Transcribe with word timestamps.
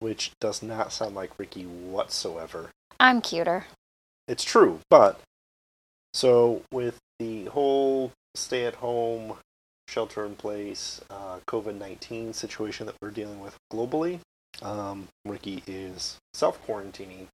which 0.00 0.32
does 0.40 0.62
not 0.62 0.92
sound 0.92 1.14
like 1.14 1.38
Ricky 1.38 1.64
whatsoever. 1.64 2.70
I'm 3.00 3.20
cuter. 3.20 3.66
It's 4.26 4.44
true, 4.44 4.80
but 4.90 5.20
so 6.12 6.62
with 6.72 6.98
the 7.18 7.46
whole 7.46 8.12
stay 8.34 8.64
at 8.64 8.76
home, 8.76 9.34
shelter 9.88 10.24
in 10.24 10.34
place, 10.34 11.00
uh, 11.10 11.40
COVID 11.48 11.78
19 11.78 12.32
situation 12.32 12.86
that 12.86 12.96
we're 13.00 13.10
dealing 13.10 13.40
with 13.40 13.56
globally, 13.72 14.20
um, 14.62 15.08
Ricky 15.24 15.62
is 15.66 16.18
self 16.34 16.64
quarantining 16.66 17.26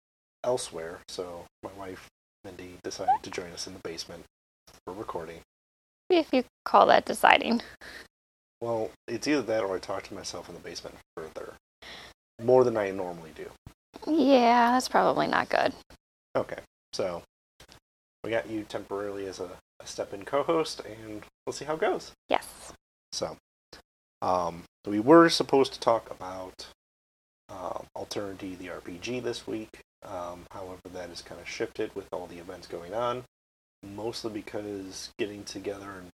elsewhere. 0.44 1.00
So 1.08 1.44
my 1.62 1.72
wife, 1.78 2.08
Mindy, 2.44 2.78
decided 2.82 3.22
to 3.22 3.30
join 3.30 3.50
us 3.50 3.66
in 3.66 3.74
the 3.74 3.80
basement 3.80 4.24
for 4.84 4.94
recording. 4.94 5.40
If 6.10 6.32
you 6.32 6.44
call 6.64 6.86
that 6.86 7.06
deciding. 7.06 7.62
Well, 8.60 8.90
it's 9.08 9.26
either 9.26 9.42
that 9.42 9.62
or 9.62 9.76
I 9.76 9.78
talk 9.78 10.04
to 10.04 10.14
myself 10.14 10.48
in 10.48 10.54
the 10.54 10.60
basement 10.60 10.96
further. 11.16 11.54
More 12.42 12.64
than 12.64 12.76
I 12.76 12.90
normally 12.90 13.30
do. 13.34 13.48
Yeah, 14.06 14.72
that's 14.72 14.88
probably 14.88 15.26
not 15.26 15.48
good. 15.48 15.72
Okay, 16.36 16.58
so 16.92 17.22
we 18.22 18.30
got 18.30 18.50
you 18.50 18.64
temporarily 18.64 19.26
as 19.26 19.40
a, 19.40 19.50
a 19.80 19.86
step 19.86 20.12
in 20.12 20.24
co 20.24 20.42
host, 20.42 20.82
and 20.84 21.22
we'll 21.46 21.52
see 21.52 21.64
how 21.64 21.74
it 21.74 21.80
goes. 21.80 22.12
Yes. 22.28 22.72
So, 23.12 23.36
um, 24.20 24.64
so 24.84 24.90
we 24.90 25.00
were 25.00 25.28
supposed 25.28 25.72
to 25.74 25.80
talk 25.80 26.10
about 26.10 26.66
Alternity 27.96 28.54
the 28.56 28.66
RPG 28.66 29.22
this 29.22 29.46
week. 29.46 29.80
Um, 30.04 30.44
however, 30.50 30.80
that 30.92 31.08
has 31.08 31.22
kind 31.22 31.40
of 31.40 31.48
shifted 31.48 31.94
with 31.94 32.06
all 32.12 32.26
the 32.26 32.38
events 32.38 32.66
going 32.66 32.92
on, 32.92 33.24
mostly 33.82 34.30
because 34.30 35.10
getting 35.18 35.44
together 35.44 35.90
and 35.90 36.10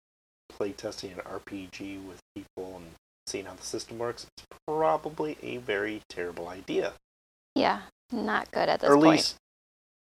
play 0.49 0.73
testing 0.73 1.13
an 1.13 1.19
RPG 1.19 2.07
with 2.07 2.19
people 2.35 2.77
and 2.77 2.87
seeing 3.29 3.45
how 3.45 3.55
the 3.55 3.63
system 3.63 3.99
works 3.99 4.25
is 4.25 4.45
probably 4.67 5.37
a 5.43 5.59
very 5.59 6.01
terrible 6.09 6.49
idea. 6.49 6.93
Yeah, 7.55 7.83
not 8.11 8.51
good 8.51 8.69
at 8.69 8.81
this 8.81 8.89
or 8.91 8.95
at 8.95 9.03
point. 9.03 9.11
least, 9.11 9.37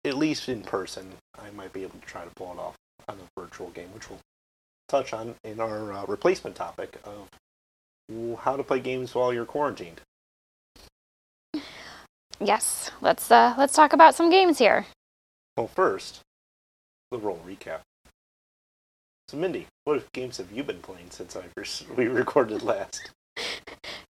at 0.06 0.18
least 0.18 0.50
in 0.50 0.62
person, 0.62 1.12
I 1.38 1.52
might 1.52 1.74
be 1.74 1.84
able 1.84 2.00
to 2.00 2.06
try 2.06 2.24
to 2.24 2.32
pull 2.36 2.54
it 2.54 2.60
off 2.60 2.76
on 3.08 3.18
a 3.18 3.40
virtual 3.40 3.70
game, 3.70 3.90
which 3.94 4.10
we'll 4.10 4.20
touch 4.88 5.14
on 5.14 5.36
in 5.44 5.60
our 5.60 5.92
uh, 5.94 6.06
replacement 6.08 6.56
topic 6.56 6.98
of 7.04 7.28
how 8.40 8.56
to 8.56 8.64
play 8.64 8.80
games 8.80 9.14
while 9.14 9.34
you're 9.34 9.46
quarantined. 9.46 10.02
Yes. 12.40 12.92
Let's 13.02 13.30
uh 13.30 13.54
let's 13.58 13.74
talk 13.74 13.94
about 13.94 14.16
some 14.16 14.30
games 14.30 14.58
here. 14.58 14.86
Well, 15.58 15.68
first, 15.68 16.22
the 17.12 17.18
roll 17.18 17.42
recap. 17.46 17.82
So, 19.30 19.38
Mindy, 19.38 19.68
what 19.84 20.12
games 20.12 20.38
have 20.38 20.52
you 20.52 20.64
been 20.64 20.80
playing 20.80 21.12
since 21.12 21.36
I 21.36 21.44
res- 21.56 21.86
we 21.96 22.08
recorded 22.08 22.64
last? 22.64 23.12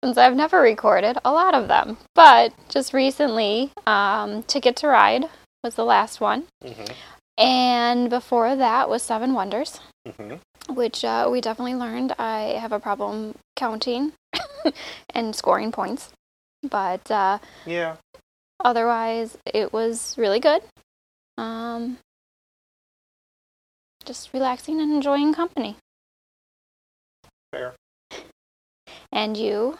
Since 0.03 0.17
I've 0.17 0.35
never 0.35 0.59
recorded 0.59 1.17
a 1.23 1.31
lot 1.31 1.55
of 1.55 1.69
them. 1.69 1.95
But 2.15 2.51
just 2.67 2.91
recently, 2.93 3.71
um, 3.87 4.43
Ticket 4.43 4.75
to 4.77 4.89
Ride 4.89 5.29
was 5.63 5.75
the 5.75 5.85
last 5.85 6.19
one. 6.19 6.47
Mm-hmm. 6.61 6.91
And 7.37 8.09
before 8.09 8.57
that 8.57 8.89
was 8.89 9.03
Seven 9.03 9.33
Wonders, 9.33 9.79
Mm-hmm. 10.05 10.73
which 10.73 11.05
uh, 11.05 11.29
we 11.31 11.39
definitely 11.39 11.75
learned 11.75 12.13
I 12.19 12.57
have 12.59 12.73
a 12.73 12.79
problem 12.81 13.35
counting 13.55 14.11
and 15.15 15.33
scoring 15.33 15.71
points. 15.71 16.09
But 16.61 17.09
uh, 17.09 17.39
Yeah. 17.65 17.95
otherwise 18.59 19.37
it 19.53 19.71
was 19.71 20.13
really 20.17 20.41
good 20.41 20.61
um 21.37 21.97
just 24.05 24.33
relaxing 24.33 24.79
and 24.79 24.91
enjoying 24.91 25.33
company. 25.33 25.75
Fair. 27.51 27.73
and 29.11 29.37
you? 29.37 29.77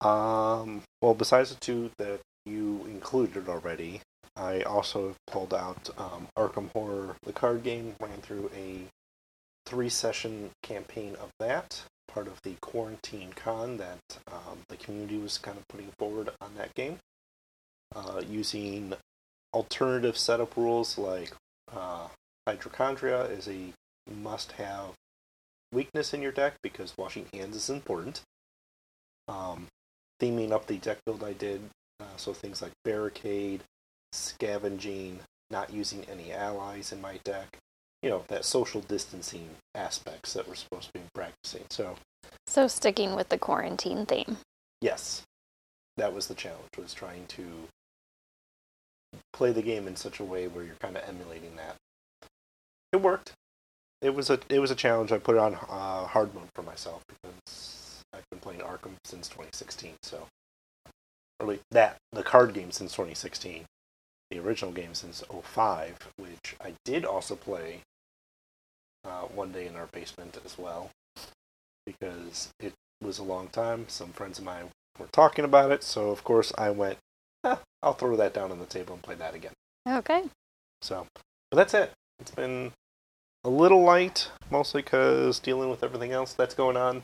Um, 0.00 0.82
well, 1.02 1.14
besides 1.14 1.50
the 1.50 1.60
two 1.60 1.90
that 1.98 2.20
you 2.46 2.84
included 2.86 3.48
already, 3.48 4.00
I 4.36 4.62
also 4.62 5.16
pulled 5.26 5.52
out 5.52 5.90
um, 5.98 6.28
Arkham 6.36 6.70
Horror, 6.72 7.16
the 7.24 7.32
card 7.32 7.64
game, 7.64 7.96
ran 8.00 8.18
through 8.20 8.50
a 8.56 8.82
three 9.66 9.88
session 9.88 10.50
campaign 10.62 11.16
of 11.20 11.30
that, 11.40 11.82
part 12.06 12.28
of 12.28 12.40
the 12.42 12.54
Quarantine 12.60 13.32
Con 13.34 13.76
that 13.78 13.98
um, 14.30 14.60
the 14.68 14.76
community 14.76 15.18
was 15.18 15.38
kind 15.38 15.58
of 15.58 15.66
putting 15.68 15.90
forward 15.98 16.30
on 16.40 16.54
that 16.56 16.74
game, 16.74 16.98
uh, 17.94 18.22
using 18.28 18.94
alternative 19.52 20.16
setup 20.16 20.56
rules 20.56 20.96
like 20.96 21.32
uh, 21.74 22.08
Hypochondria 22.48 23.24
is 23.24 23.46
a 23.46 23.74
must 24.10 24.52
have 24.52 24.94
weakness 25.70 26.14
in 26.14 26.22
your 26.22 26.32
deck 26.32 26.54
because 26.62 26.94
washing 26.96 27.26
hands 27.32 27.54
is 27.54 27.68
important. 27.68 28.22
Um, 29.28 29.66
theming 30.18 30.52
up 30.52 30.66
the 30.66 30.78
deck 30.78 30.98
build 31.04 31.22
I 31.22 31.34
did, 31.34 31.60
uh, 32.00 32.16
so 32.16 32.32
things 32.32 32.62
like 32.62 32.72
barricade, 32.84 33.62
scavenging, 34.12 35.20
not 35.50 35.72
using 35.72 36.06
any 36.10 36.32
allies 36.32 36.90
in 36.90 37.02
my 37.02 37.18
deck, 37.22 37.58
you 38.02 38.08
know, 38.08 38.24
that 38.28 38.46
social 38.46 38.80
distancing 38.80 39.50
aspects 39.74 40.32
that 40.32 40.48
we're 40.48 40.54
supposed 40.54 40.86
to 40.86 41.00
be 41.00 41.04
practicing. 41.14 41.64
So, 41.68 41.96
so 42.46 42.66
sticking 42.66 43.14
with 43.14 43.28
the 43.28 43.38
quarantine 43.38 44.06
theme 44.06 44.38
yes, 44.80 45.22
that 45.96 46.14
was 46.14 46.28
the 46.28 46.34
challenge, 46.34 46.68
was 46.76 46.94
trying 46.94 47.26
to 47.26 47.44
play 49.32 49.52
the 49.52 49.62
game 49.62 49.86
in 49.86 49.96
such 49.96 50.20
a 50.20 50.24
way 50.24 50.48
where 50.48 50.64
you're 50.64 50.74
kind 50.76 50.96
of 50.96 51.02
emulating 51.08 51.56
that. 51.56 51.76
It 52.92 53.02
worked. 53.02 53.32
It 54.00 54.14
was 54.14 54.30
a 54.30 54.38
it 54.48 54.60
was 54.60 54.70
a 54.70 54.76
challenge. 54.76 55.12
I 55.12 55.18
put 55.18 55.36
it 55.36 55.40
on 55.40 55.54
uh, 55.54 56.06
hard 56.06 56.34
mode 56.34 56.48
for 56.54 56.62
myself 56.62 57.02
because 57.08 58.02
I've 58.14 58.28
been 58.30 58.40
playing 58.40 58.60
Arkham 58.60 58.94
since 59.04 59.28
2016. 59.28 59.94
So, 60.02 60.26
or 61.40 61.56
that 61.70 61.96
the 62.12 62.22
card 62.22 62.54
game 62.54 62.70
since 62.70 62.92
2016, 62.92 63.64
the 64.30 64.38
original 64.38 64.72
game 64.72 64.94
since 64.94 65.22
05, 65.30 65.96
which 66.16 66.56
I 66.60 66.74
did 66.84 67.04
also 67.04 67.34
play 67.34 67.80
uh, 69.04 69.22
one 69.22 69.52
day 69.52 69.66
in 69.66 69.76
our 69.76 69.86
basement 69.86 70.38
as 70.44 70.56
well 70.58 70.90
because 71.86 72.50
it 72.60 72.72
was 73.02 73.18
a 73.18 73.24
long 73.24 73.48
time. 73.48 73.86
Some 73.88 74.12
friends 74.12 74.38
of 74.38 74.44
mine 74.44 74.70
were 74.98 75.08
talking 75.12 75.44
about 75.44 75.72
it, 75.72 75.82
so 75.82 76.10
of 76.10 76.24
course 76.24 76.52
I 76.56 76.70
went. 76.70 76.98
"Eh, 77.44 77.56
I'll 77.82 77.94
throw 77.94 78.16
that 78.16 78.34
down 78.34 78.50
on 78.50 78.58
the 78.58 78.66
table 78.66 78.94
and 78.94 79.02
play 79.02 79.14
that 79.16 79.34
again. 79.34 79.52
okay 79.88 80.24
So, 80.82 81.06
but 81.50 81.56
that's 81.56 81.74
it. 81.74 81.92
It's 82.20 82.30
been 82.30 82.72
a 83.44 83.48
little 83.48 83.82
light, 83.82 84.30
mostly 84.50 84.82
because 84.82 85.38
dealing 85.38 85.70
with 85.70 85.82
everything 85.82 86.12
else 86.12 86.32
that's 86.32 86.54
going 86.54 86.76
on. 86.76 87.02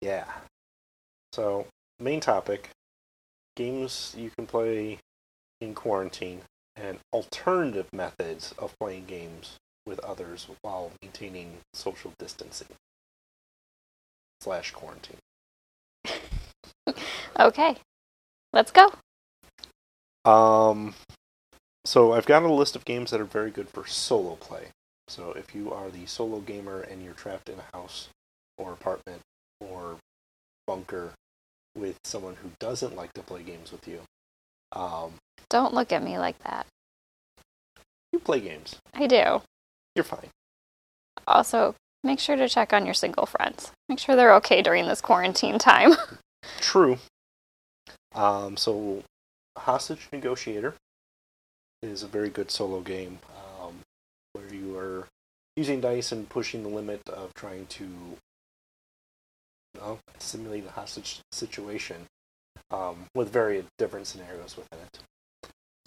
Yeah. 0.00 0.26
So, 1.32 1.66
main 1.98 2.20
topic 2.20 2.70
games 3.56 4.14
you 4.16 4.30
can 4.30 4.46
play 4.46 4.98
in 5.60 5.74
quarantine 5.74 6.42
and 6.76 6.98
alternative 7.12 7.86
methods 7.92 8.54
of 8.58 8.74
playing 8.78 9.04
games 9.06 9.58
with 9.86 9.98
others 10.00 10.46
while 10.62 10.92
maintaining 11.02 11.58
social 11.74 12.12
distancing 12.18 12.68
slash 14.40 14.70
quarantine. 14.70 15.18
okay 17.38 17.76
let's 18.52 18.72
go 18.72 18.90
Um, 20.24 20.94
so 21.84 22.12
I've 22.12 22.26
got 22.26 22.42
a 22.42 22.52
list 22.52 22.76
of 22.76 22.84
games 22.84 23.10
that 23.10 23.20
are 23.20 23.24
very 23.24 23.50
good 23.50 23.68
for 23.68 23.86
solo 23.86 24.36
play. 24.36 24.68
So 25.08 25.32
if 25.32 25.54
you 25.54 25.72
are 25.72 25.90
the 25.90 26.06
solo 26.06 26.40
gamer 26.40 26.80
and 26.80 27.02
you're 27.02 27.14
trapped 27.14 27.48
in 27.48 27.58
a 27.58 27.76
house 27.76 28.08
or 28.58 28.72
apartment 28.72 29.20
or 29.60 29.96
bunker 30.66 31.12
with 31.76 31.98
someone 32.04 32.36
who 32.42 32.50
doesn't 32.60 32.94
like 32.96 33.12
to 33.14 33.22
play 33.22 33.42
games 33.42 33.72
with 33.72 33.88
you, 33.88 34.00
um, 34.72 35.14
don't 35.48 35.74
look 35.74 35.90
at 35.92 36.02
me 36.02 36.16
like 36.18 36.38
that 36.44 36.66
you 38.12 38.18
play 38.18 38.40
games. 38.40 38.76
i 38.94 39.06
do 39.06 39.40
You're 39.94 40.04
fine. 40.04 40.28
also 41.26 41.74
make 42.04 42.18
sure 42.20 42.36
to 42.36 42.48
check 42.48 42.72
on 42.72 42.84
your 42.84 42.94
single 42.94 43.26
friends 43.26 43.72
make 43.88 43.98
sure 43.98 44.16
they're 44.16 44.34
okay 44.34 44.62
during 44.62 44.86
this 44.86 45.00
quarantine 45.00 45.58
time 45.58 45.92
True. 46.60 46.98
Um, 48.14 48.56
so 48.56 49.02
Hostage 49.58 50.08
Negotiator 50.12 50.74
is 51.82 52.02
a 52.02 52.08
very 52.08 52.28
good 52.28 52.50
solo 52.50 52.80
game 52.80 53.18
um, 53.36 53.80
where 54.32 54.52
you 54.52 54.76
are 54.76 55.08
using 55.56 55.80
dice 55.80 56.12
and 56.12 56.28
pushing 56.28 56.62
the 56.62 56.68
limit 56.68 57.08
of 57.08 57.32
trying 57.34 57.66
to 57.66 57.88
well, 59.78 59.98
simulate 60.18 60.66
a 60.66 60.70
hostage 60.70 61.20
situation 61.32 62.06
um, 62.70 63.06
with 63.14 63.32
very 63.32 63.64
different 63.78 64.06
scenarios 64.06 64.56
within 64.56 64.78
it. 64.80 65.00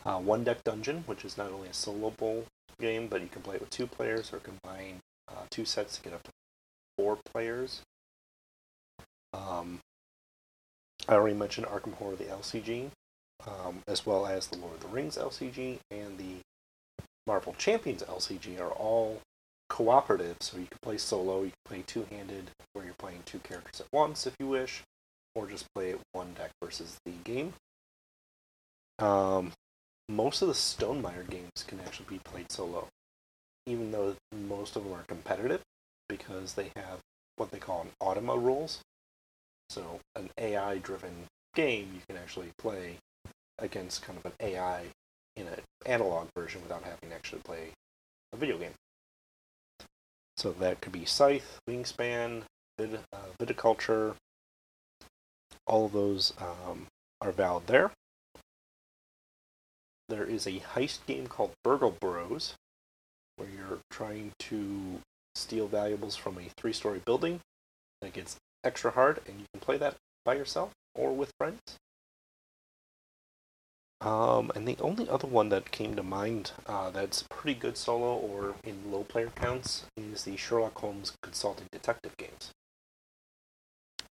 Uh, 0.05 0.19
one 0.19 0.43
deck 0.43 0.63
dungeon, 0.63 1.03
which 1.05 1.23
is 1.23 1.37
not 1.37 1.51
only 1.51 1.69
a 1.69 1.73
solo 1.73 2.09
bowl 2.09 2.45
game, 2.79 3.07
but 3.07 3.21
you 3.21 3.27
can 3.27 3.41
play 3.41 3.55
it 3.55 3.61
with 3.61 3.69
two 3.69 3.87
players 3.87 4.33
or 4.33 4.39
combine 4.39 4.99
uh, 5.29 5.43
two 5.49 5.65
sets 5.65 5.97
to 5.97 6.03
get 6.03 6.13
up 6.13 6.23
to 6.23 6.31
four 6.97 7.17
players. 7.31 7.81
Um, 9.33 9.79
I 11.07 11.13
already 11.13 11.35
mentioned 11.35 11.67
Arkham 11.67 11.93
Horror, 11.93 12.15
the 12.15 12.25
LCG, 12.25 12.89
um, 13.47 13.83
as 13.87 14.05
well 14.05 14.25
as 14.25 14.47
the 14.47 14.57
Lord 14.57 14.75
of 14.75 14.81
the 14.81 14.87
Rings 14.87 15.17
LCG 15.17 15.79
and 15.91 16.17
the 16.17 16.37
Marvel 17.25 17.55
Champions 17.57 18.03
LCG 18.03 18.59
are 18.59 18.71
all 18.71 19.21
cooperative, 19.69 20.37
so 20.41 20.57
you 20.57 20.67
can 20.67 20.77
play 20.81 20.97
solo, 20.97 21.43
you 21.43 21.51
can 21.51 21.65
play 21.65 21.83
two 21.85 22.05
handed, 22.09 22.51
where 22.73 22.85
you're 22.85 22.93
playing 22.95 23.23
two 23.25 23.39
characters 23.39 23.81
at 23.81 23.87
once 23.91 24.27
if 24.27 24.35
you 24.39 24.47
wish, 24.47 24.83
or 25.35 25.47
just 25.47 25.65
play 25.73 25.95
one 26.11 26.33
deck 26.33 26.51
versus 26.61 26.97
the 27.05 27.11
game. 27.23 27.53
Um, 28.99 29.51
most 30.09 30.41
of 30.41 30.47
the 30.47 30.53
Stonemaier 30.53 31.27
games 31.27 31.63
can 31.65 31.79
actually 31.79 32.05
be 32.09 32.19
played 32.23 32.51
solo, 32.51 32.87
even 33.65 33.91
though 33.91 34.15
most 34.47 34.75
of 34.75 34.83
them 34.83 34.93
are 34.93 35.03
competitive 35.07 35.61
because 36.09 36.53
they 36.53 36.71
have 36.75 36.99
what 37.37 37.51
they 37.51 37.57
call 37.57 37.81
an 37.81 37.91
automa 38.01 38.41
rules. 38.41 38.81
So, 39.69 40.01
an 40.15 40.29
AI 40.37 40.77
driven 40.77 41.25
game 41.55 41.89
you 41.93 42.01
can 42.07 42.17
actually 42.17 42.51
play 42.57 42.97
against 43.59 44.01
kind 44.01 44.17
of 44.17 44.25
an 44.25 44.33
AI 44.39 44.83
in 45.35 45.47
an 45.47 45.59
analog 45.85 46.27
version 46.35 46.61
without 46.61 46.83
having 46.83 47.09
to 47.09 47.15
actually 47.15 47.41
play 47.43 47.69
a 48.31 48.37
video 48.37 48.57
game. 48.57 48.73
So 50.37 50.51
that 50.53 50.81
could 50.81 50.91
be 50.91 51.05
Scythe, 51.05 51.59
Wingspan, 51.69 52.43
Vid, 52.77 52.99
uh, 53.13 53.17
Viticulture. 53.39 54.15
All 55.67 55.85
of 55.85 55.91
those 55.91 56.33
um, 56.39 56.87
are 57.21 57.31
valid 57.31 57.67
there. 57.67 57.91
There 60.09 60.25
is 60.25 60.45
a 60.45 60.59
heist 60.59 61.05
game 61.05 61.27
called 61.27 61.51
Burgle 61.63 61.95
Bros, 61.99 62.55
where 63.37 63.47
you're 63.47 63.79
trying 63.89 64.31
to 64.39 64.99
steal 65.35 65.67
valuables 65.67 66.15
from 66.15 66.37
a 66.37 66.49
three-story 66.57 67.01
building. 67.05 67.39
That 68.01 68.13
gets 68.13 68.35
extra 68.63 68.91
hard, 68.91 69.21
and 69.25 69.39
you 69.39 69.45
can 69.53 69.61
play 69.61 69.77
that 69.77 69.95
by 70.25 70.35
yourself 70.35 70.71
or 70.93 71.13
with 71.13 71.31
friends. 71.37 71.77
Um, 74.03 74.51
and 74.53 74.67
the 74.67 74.77
only 74.81 75.07
other 75.07 75.27
one 75.27 75.47
that 75.49 75.71
came 75.71 75.95
to 75.95 76.03
mind 76.03 76.51
uh, 76.67 76.89
that's 76.89 77.23
pretty 77.29 77.57
good 77.57 77.77
solo 77.77 78.15
or 78.15 78.55
in 78.65 78.91
low 78.91 79.03
player 79.03 79.31
counts 79.33 79.85
is 79.95 80.25
the 80.25 80.35
Sherlock 80.35 80.77
Holmes 80.77 81.13
Consulting 81.23 81.67
Detective 81.71 82.17
games. 82.17 82.51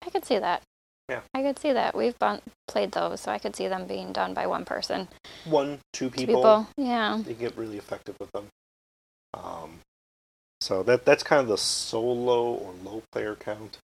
I 0.05 0.09
could 0.09 0.23
see 0.23 0.39
that. 0.39 0.63
Yeah. 1.09 1.19
I 1.33 1.41
could 1.41 1.59
see 1.59 1.73
that. 1.73 1.93
We've 1.93 2.17
bun- 2.17 2.41
played 2.69 2.93
those, 2.93 3.19
so 3.19 3.31
I 3.33 3.38
could 3.38 3.55
see 3.55 3.67
them 3.67 3.85
being 3.85 4.13
done 4.13 4.33
by 4.33 4.47
one 4.47 4.63
person. 4.63 5.09
One, 5.43 5.79
two 5.91 6.09
Two 6.09 6.11
people, 6.11 6.35
people. 6.35 6.67
Yeah. 6.77 7.21
they 7.25 7.33
get 7.33 7.57
really 7.57 7.77
effective 7.77 8.15
with 8.19 8.31
them. 8.31 8.47
Um, 9.33 9.79
so 10.61 10.83
that 10.83 11.03
that's 11.05 11.23
kind 11.23 11.41
of 11.41 11.47
the 11.47 11.57
solo 11.57 12.53
or 12.53 12.73
low 12.83 13.03
player 13.11 13.35
count. 13.35 13.77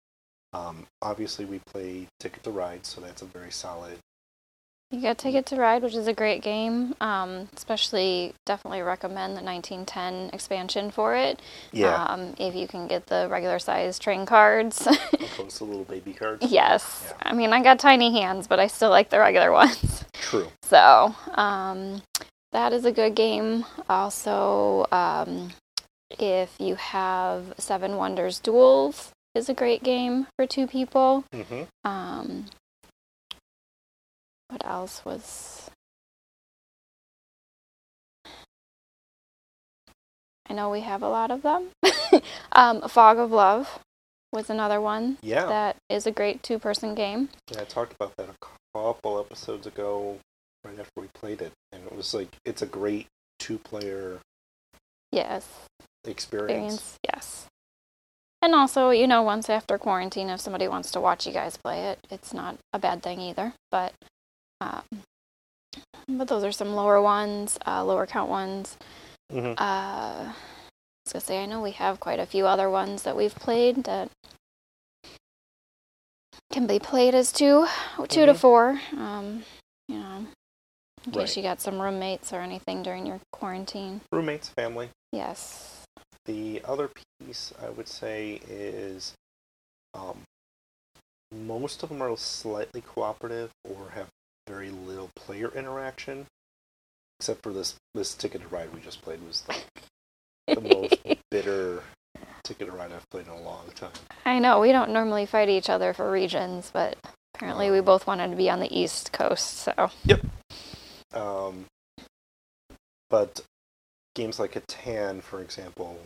Um, 0.54 0.86
obviously, 1.02 1.46
we 1.46 1.60
play 1.66 2.08
Ticket 2.20 2.44
to 2.44 2.52
Ride, 2.52 2.86
so 2.86 3.02
that's 3.02 3.22
a 3.24 3.26
very 3.26 3.52
solid. 3.52 3.98
You 4.92 5.02
got 5.02 5.18
Ticket 5.18 5.48
to 5.48 5.56
Ride, 5.56 5.82
which 5.82 5.96
is 5.96 6.08
a 6.08 6.14
great 6.14 6.42
game. 6.42 6.96
Um, 7.02 7.50
especially, 7.56 8.34
definitely 8.46 8.82
recommend 8.82 9.36
the 9.36 9.42
1910 9.42 10.30
expansion 10.32 10.92
for 10.92 11.16
it. 11.16 11.42
Um, 12.08 12.36
if 12.38 12.56
you 12.56 12.68
can 12.68 12.88
get 12.88 13.08
the 13.08 13.28
regular 13.30 13.60
size 13.60 13.98
train 13.98 14.26
cards. 14.26 14.78
to 15.50 15.64
little 15.64 15.84
baby 15.84 16.14
cards. 16.14 16.46
yes. 16.50 17.08
Yeah. 17.08 17.30
I 17.32 17.34
mean, 17.34 17.52
I 17.52 17.64
got 17.64 17.80
tiny 17.80 18.20
hands, 18.20 18.48
but 18.48 18.60
I 18.60 18.68
still 18.68 18.90
like 18.92 19.10
the 19.10 19.20
regular 19.20 19.52
ones. 19.52 20.06
True. 20.14 20.48
So, 20.62 21.16
um, 21.34 22.04
that 22.52 22.72
is 22.72 22.86
a 22.86 22.92
good 22.92 23.16
game. 23.16 23.66
Also, 23.90 24.86
um, 24.92 25.50
if 26.12 26.56
you 26.60 26.76
have 26.76 27.54
Seven 27.58 27.98
Wonders 27.98 28.40
Duels, 28.40 29.12
is 29.34 29.50
a 29.50 29.54
great 29.54 29.84
game 29.84 30.28
for 30.38 30.48
two 30.48 30.66
people. 30.68 31.26
Mm-hmm. 31.34 31.64
Um, 31.84 32.46
what 34.50 34.66
else 34.66 35.04
was? 35.06 35.70
I 40.48 40.54
know 40.54 40.70
we 40.70 40.82
have 40.82 41.02
a 41.02 41.10
lot 41.10 41.32
of 41.32 41.42
them. 41.42 41.70
um, 42.52 42.82
Fog 42.88 43.18
of 43.18 43.32
Love 43.32 43.80
was 44.32 44.50
another 44.50 44.80
one 44.80 45.18
Yeah. 45.22 45.48
that 45.48 45.78
is 45.90 46.06
a 46.06 46.12
great 46.12 46.44
two-person 46.44 46.94
game. 46.94 47.30
Yeah, 47.52 47.62
I 47.62 47.64
talked 47.66 47.94
about 47.94 48.16
that 48.18 48.30
a 48.30 48.48
couple 48.78 49.20
episodes 49.20 49.66
ago, 49.66 50.20
right 50.64 50.80
after 50.80 51.02
we 51.02 51.08
played 51.16 51.42
it, 51.42 51.52
and 51.72 51.84
it 51.86 51.96
was 51.96 52.14
like 52.14 52.36
it's 52.46 52.62
a 52.62 52.66
great 52.68 53.08
two-player 53.40 54.20
Yes, 55.12 55.48
experience. 56.06 56.74
experience. 56.76 56.98
Yes. 57.12 57.46
And 58.42 58.54
also, 58.54 58.90
you 58.92 59.08
know, 59.08 59.24
once 59.24 59.50
after 59.50 59.78
quarantine, 59.80 60.30
if 60.30 60.40
somebody 60.42 60.68
wants 60.68 60.92
to 60.92 61.00
watch 61.00 61.26
you 61.26 61.34
guys 61.34 61.58
play 61.58 61.88
it, 61.88 62.00
it's 62.12 62.34
not 62.34 62.58
a 62.74 62.78
bad 62.80 63.02
thing 63.02 63.20
either. 63.20 63.54
But, 63.72 63.94
um, 64.62 64.84
but 66.08 66.28
those 66.28 66.44
are 66.44 66.52
some 66.52 66.76
lower 66.76 67.02
ones, 67.02 67.58
uh, 67.66 67.84
lower 67.84 68.06
count 68.06 68.30
ones. 68.30 68.78
hmm 69.32 69.54
Uh, 69.58 70.32
I 70.32 70.34
was 71.06 71.14
gonna 71.14 71.22
say, 71.26 71.44
I 71.44 71.46
know 71.46 71.62
we 71.62 71.72
have 71.72 72.00
quite 72.00 72.20
a 72.20 72.26
few 72.26 72.46
other 72.48 72.70
ones 72.70 73.04
that 73.04 73.16
we've 73.16 73.36
played 73.36 73.84
that 73.86 74.10
can 76.52 76.68
be 76.68 76.80
played 76.80 77.14
as 77.16 77.32
two, 77.32 77.68
2 78.08 78.26
to 78.26 78.34
Mhm. 78.34 78.38
four. 78.38 78.82
Um, 78.98 79.44
you 79.88 80.00
know, 80.00 80.26
in 81.06 81.12
case 81.12 81.16
Right. 81.16 81.38
you 81.38 81.44
got 81.44 81.62
some 81.62 81.80
roommates 81.82 82.34
or 82.34 82.40
anything 82.42 82.82
during 82.82 83.06
your 83.06 83.20
quarantine. 83.32 84.02
Roommates, 84.12 84.50
family. 84.50 84.90
Yes. 85.12 85.86
The 86.26 86.64
other 86.64 86.90
piece 87.20 87.54
I 87.60 87.70
would 87.70 87.88
say 87.88 88.42
is 88.48 89.14
um, 89.94 90.24
most 91.32 91.84
of 91.84 91.90
them 91.90 92.02
are 92.02 92.16
slightly 92.18 92.82
cooperative 92.82 93.52
or 93.64 93.90
have 93.92 94.10
very 94.48 94.70
little 94.70 95.10
player 95.16 95.52
interaction, 95.56 96.26
except 97.20 97.44
for 97.44 97.52
this 97.52 97.76
this 97.94 98.14
Ticket 98.14 98.42
to 98.42 98.48
Ride 98.48 98.74
we 98.74 98.82
just 98.82 99.02
played 99.02 99.22
was 99.26 99.44
like 99.48 99.66
the 100.48 100.62
most 100.62 100.98
bitter 101.32 101.84
Ticket 102.44 102.68
to 102.68 102.74
Ride 102.74 102.92
I've 102.92 103.10
played 103.10 103.26
in 103.26 103.34
a 103.34 103.42
long 103.42 103.66
time. 103.76 103.92
I 104.26 104.40
know 104.40 104.60
we 104.60 104.72
don't 104.72 104.92
normally 104.92 105.26
fight 105.26 105.50
each 105.50 105.70
other 105.70 105.94
for 105.94 106.12
regions, 106.12 106.70
but 106.74 106.98
apparently 107.34 107.72
we 107.72 107.80
Um, 107.80 107.86
both 107.86 108.08
wanted 108.08 108.30
to 108.30 108.36
be 108.36 108.50
on 108.50 108.60
the 108.60 108.78
East 108.78 109.12
Coast. 109.12 109.58
So 109.58 109.90
yep. 110.04 110.22
Um, 111.14 111.66
but 113.10 113.42
games 114.16 114.40
like 114.40 114.54
Catan, 114.54 115.22
for 115.22 115.42
example, 115.42 116.00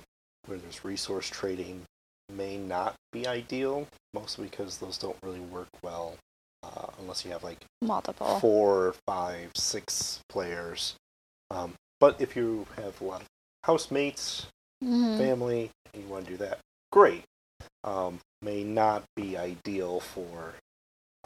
where 0.45 0.57
there's 0.57 0.85
resource 0.85 1.27
trading, 1.27 1.83
may 2.31 2.57
not 2.57 2.93
be 3.11 3.25
ideal, 3.27 3.87
mostly 4.13 4.47
because 4.47 4.77
those 4.77 4.97
don't 4.97 5.17
really 5.23 5.39
work 5.39 5.69
well 5.81 6.15
uh, 6.63 6.87
unless 6.99 7.25
you 7.25 7.31
have 7.31 7.43
like 7.43 7.59
multiple. 7.81 8.39
four, 8.39 8.93
five, 9.05 9.51
six 9.55 10.19
players. 10.29 10.95
Um, 11.51 11.73
but 11.99 12.19
if 12.21 12.35
you 12.35 12.67
have 12.75 12.99
a 13.01 13.03
lot 13.03 13.21
of 13.21 13.27
housemates, 13.63 14.47
Mhm. 14.83 15.17
family, 15.17 15.71
and 15.93 16.03
you 16.03 16.09
want 16.09 16.25
to 16.25 16.31
do 16.31 16.37
that, 16.37 16.59
great. 16.91 17.23
Um, 17.83 18.19
may 18.41 18.63
not 18.63 19.03
be 19.15 19.37
ideal 19.37 19.99
for 19.99 20.53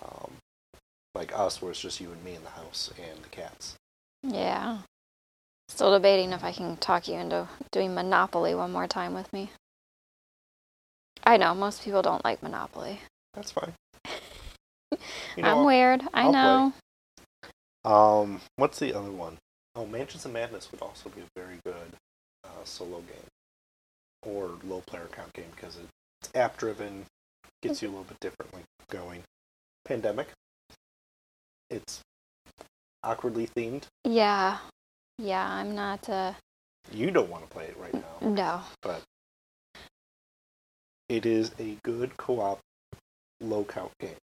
um, 0.01 0.37
like 1.13 1.37
us, 1.37 1.61
where 1.61 1.71
it's 1.71 1.79
just 1.79 2.01
you 2.01 2.11
and 2.11 2.23
me 2.23 2.33
in 2.35 2.43
the 2.43 2.49
house 2.49 2.91
and 2.97 3.23
the 3.23 3.29
cats. 3.29 3.75
Yeah. 4.23 4.79
Still 5.69 5.91
debating 5.91 6.33
if 6.33 6.43
I 6.43 6.51
can 6.51 6.77
talk 6.77 7.07
you 7.07 7.15
into 7.15 7.47
doing 7.71 7.93
Monopoly 7.93 8.53
one 8.55 8.71
more 8.71 8.87
time 8.87 9.13
with 9.13 9.31
me. 9.31 9.51
I 11.23 11.37
know 11.37 11.53
most 11.53 11.83
people 11.83 12.01
don't 12.01 12.23
like 12.25 12.43
Monopoly. 12.43 12.99
That's 13.33 13.51
fine. 13.51 13.73
You 15.35 15.43
I'm 15.43 15.65
weird. 15.65 16.01
I 16.13 16.23
I'll 16.23 16.31
play. 16.31 16.71
know. 17.85 17.91
Um, 17.91 18.41
what's 18.55 18.79
the 18.79 18.93
other 18.93 19.11
one? 19.11 19.37
Oh, 19.75 19.85
Mansions 19.85 20.25
of 20.25 20.31
Madness 20.31 20.71
would 20.71 20.81
also 20.81 21.09
be 21.09 21.21
a 21.21 21.39
very 21.39 21.57
good 21.65 21.93
uh, 22.43 22.63
solo 22.63 22.99
game 22.99 23.27
or 24.25 24.51
low 24.63 24.81
player 24.85 25.09
count 25.11 25.33
game 25.33 25.51
because 25.55 25.77
it's 25.77 26.31
app 26.35 26.57
driven, 26.57 27.05
gets 27.61 27.81
you 27.81 27.89
a 27.89 27.91
little 27.91 28.05
bit 28.05 28.19
differently 28.21 28.61
going. 28.89 29.23
Pandemic. 29.85 30.27
It's 31.69 31.99
awkwardly 33.03 33.47
themed. 33.47 33.83
Yeah. 34.05 34.59
Yeah, 35.19 35.47
I'm 35.47 35.75
not 35.75 36.07
uh 36.09 36.33
You 36.91 37.11
don't 37.11 37.29
want 37.29 37.43
to 37.43 37.49
play 37.49 37.65
it 37.65 37.77
right 37.77 37.93
now, 37.93 38.27
no. 38.29 38.61
but 38.81 39.01
it 41.09 41.25
is 41.25 41.51
a 41.59 41.77
good 41.83 42.15
co-op 42.17 42.59
low 43.41 43.63
count 43.63 43.91
game. 43.99 44.15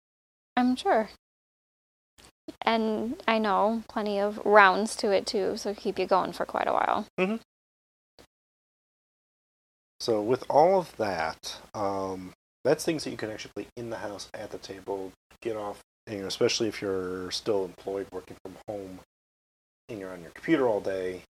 I'm 0.58 0.74
sure. 0.74 1.08
And 2.62 3.22
I 3.28 3.38
know 3.38 3.84
plenty 3.88 4.18
of 4.18 4.44
rounds 4.44 4.96
to 4.96 5.12
it 5.12 5.24
too, 5.24 5.56
so 5.56 5.72
keep 5.72 6.00
you 6.00 6.06
going 6.06 6.32
for 6.32 6.44
quite 6.44 6.66
a 6.66 6.72
while. 6.72 7.06
So 10.00 10.20
with 10.20 10.44
all 10.50 10.80
of 10.80 10.96
that, 10.96 11.60
um, 11.74 12.32
that's 12.64 12.84
things 12.84 13.04
that 13.04 13.10
you 13.10 13.16
can 13.16 13.30
actually 13.30 13.52
play 13.54 13.66
in 13.76 13.90
the 13.90 13.98
house 13.98 14.28
at 14.34 14.50
the 14.50 14.58
table, 14.58 15.12
get 15.40 15.56
off 15.56 15.80
you 16.10 16.22
know, 16.22 16.26
especially 16.26 16.66
if 16.66 16.82
you're 16.82 17.30
still 17.30 17.64
employed 17.64 18.08
working 18.10 18.36
from 18.42 18.56
home 18.66 18.98
and 19.88 20.00
you're 20.00 20.12
on 20.12 20.22
your 20.22 20.30
computer 20.32 20.66
all 20.66 20.80
day, 20.80 21.22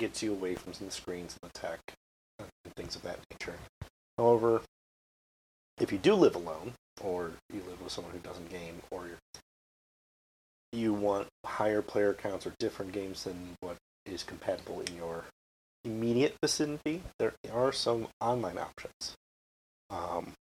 gets 0.00 0.22
you 0.24 0.32
away 0.32 0.56
from 0.56 0.72
the 0.72 0.90
screens 0.90 1.36
and 1.40 1.50
the 1.52 1.58
tech 1.58 1.78
and 2.38 2.48
things 2.74 2.96
of 2.96 3.02
that 3.02 3.20
nature. 3.30 3.54
However, 4.18 4.62
if 5.78 5.92
you 5.92 5.98
do 5.98 6.14
live 6.14 6.34
alone, 6.34 6.72
or 7.02 7.32
you 7.52 7.62
live 7.68 7.80
with 7.82 7.92
someone 7.92 8.12
who 8.12 8.18
doesn't 8.20 8.50
game, 8.50 8.82
or 8.90 9.06
you 10.72 10.92
want 10.92 11.28
higher 11.44 11.82
player 11.82 12.12
counts 12.12 12.46
or 12.46 12.52
different 12.58 12.92
games 12.92 13.24
than 13.24 13.56
what 13.60 13.76
is 14.04 14.22
compatible 14.22 14.80
in 14.80 14.96
your 14.96 15.24
immediate 15.84 16.34
vicinity, 16.42 17.02
there 17.18 17.32
are 17.52 17.72
some 17.72 18.08
online 18.20 18.58
options. 18.58 19.14
Um, 19.90 20.32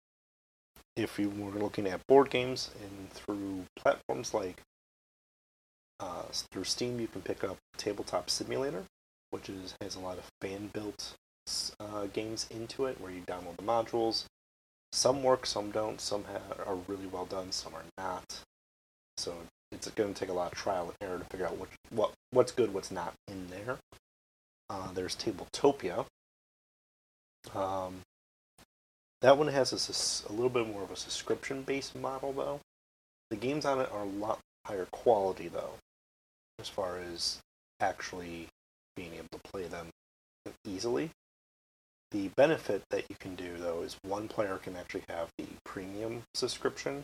if 0.97 1.19
you 1.19 1.29
were 1.29 1.51
looking 1.51 1.87
at 1.87 2.07
board 2.07 2.31
games 2.31 2.71
and 2.83 3.11
through 3.11 3.65
platforms 3.77 4.33
like 4.33 4.61
uh, 6.01 6.23
through 6.51 6.65
Steam, 6.65 6.99
you 7.01 7.07
can 7.07 7.23
pick 7.23 7.45
up 7.45 7.57
Tabletop 7.77 8.31
Simulator, 8.31 8.85
which 9.31 9.49
is 9.49 9.75
has 9.81 9.97
a 9.97 10.01
lot 10.01 10.19
of 10.19 10.25
fan 10.41 10.71
built 10.73 11.15
uh, 11.79 12.07
games 12.13 12.47
into 12.51 12.87
it, 12.87 13.01
where 13.01 13.13
you 13.13 13.23
download 13.23 13.57
the 13.57 13.63
modules. 13.63 14.25
Some 14.95 15.25
work, 15.25 15.45
some 15.45 15.73
don't. 15.73 16.01
Some 16.01 16.25
are 16.65 16.77
really 16.87 17.07
well 17.07 17.25
done, 17.25 17.51
some 17.51 17.75
are 17.75 17.83
not. 17.99 18.39
So 19.17 19.35
it's 19.73 19.91
going 19.91 20.15
to 20.15 20.21
take 20.21 20.29
a 20.29 20.33
lot 20.33 20.53
of 20.53 20.57
trial 20.57 20.85
and 20.85 21.09
error 21.11 21.19
to 21.19 21.25
figure 21.25 21.47
out 21.47 21.57
what 21.57 21.69
what 21.91 22.13
what's 22.31 22.53
good, 22.53 22.73
what's 22.73 22.93
not 22.93 23.13
in 23.27 23.49
there. 23.49 23.79
Uh, 24.71 24.93
there's 24.93 25.17
Tabletopia. 25.17 26.07
Um, 27.53 28.03
that 29.21 29.37
one 29.37 29.49
has 29.49 29.73
a, 29.73 30.31
a 30.31 30.33
little 30.33 30.49
bit 30.49 30.73
more 30.73 30.85
of 30.85 30.93
a 30.93 30.97
subscription 30.97 31.63
based 31.63 31.97
model, 31.97 32.33
though. 32.33 32.61
The 33.31 33.37
games 33.37 33.65
on 33.65 33.81
it 33.81 33.91
are 33.93 34.03
a 34.03 34.05
lot 34.05 34.39
higher 34.65 34.87
quality, 34.93 35.49
though, 35.49 35.75
as 36.61 36.69
far 36.69 36.99
as 36.99 37.41
actually 37.81 38.47
being 38.95 39.15
able 39.15 39.27
to 39.33 39.51
play 39.51 39.65
them 39.65 39.89
easily. 40.65 41.11
The 42.15 42.29
benefit 42.37 42.83
that 42.91 43.07
you 43.11 43.17
can 43.19 43.35
do, 43.35 43.57
though, 43.59 43.83
is 43.83 43.97
one 44.03 44.29
player 44.29 44.61
can 44.63 44.77
actually 44.77 45.03
have 45.09 45.31
the 45.37 45.47
premium 45.65 46.23
subscription 46.33 47.03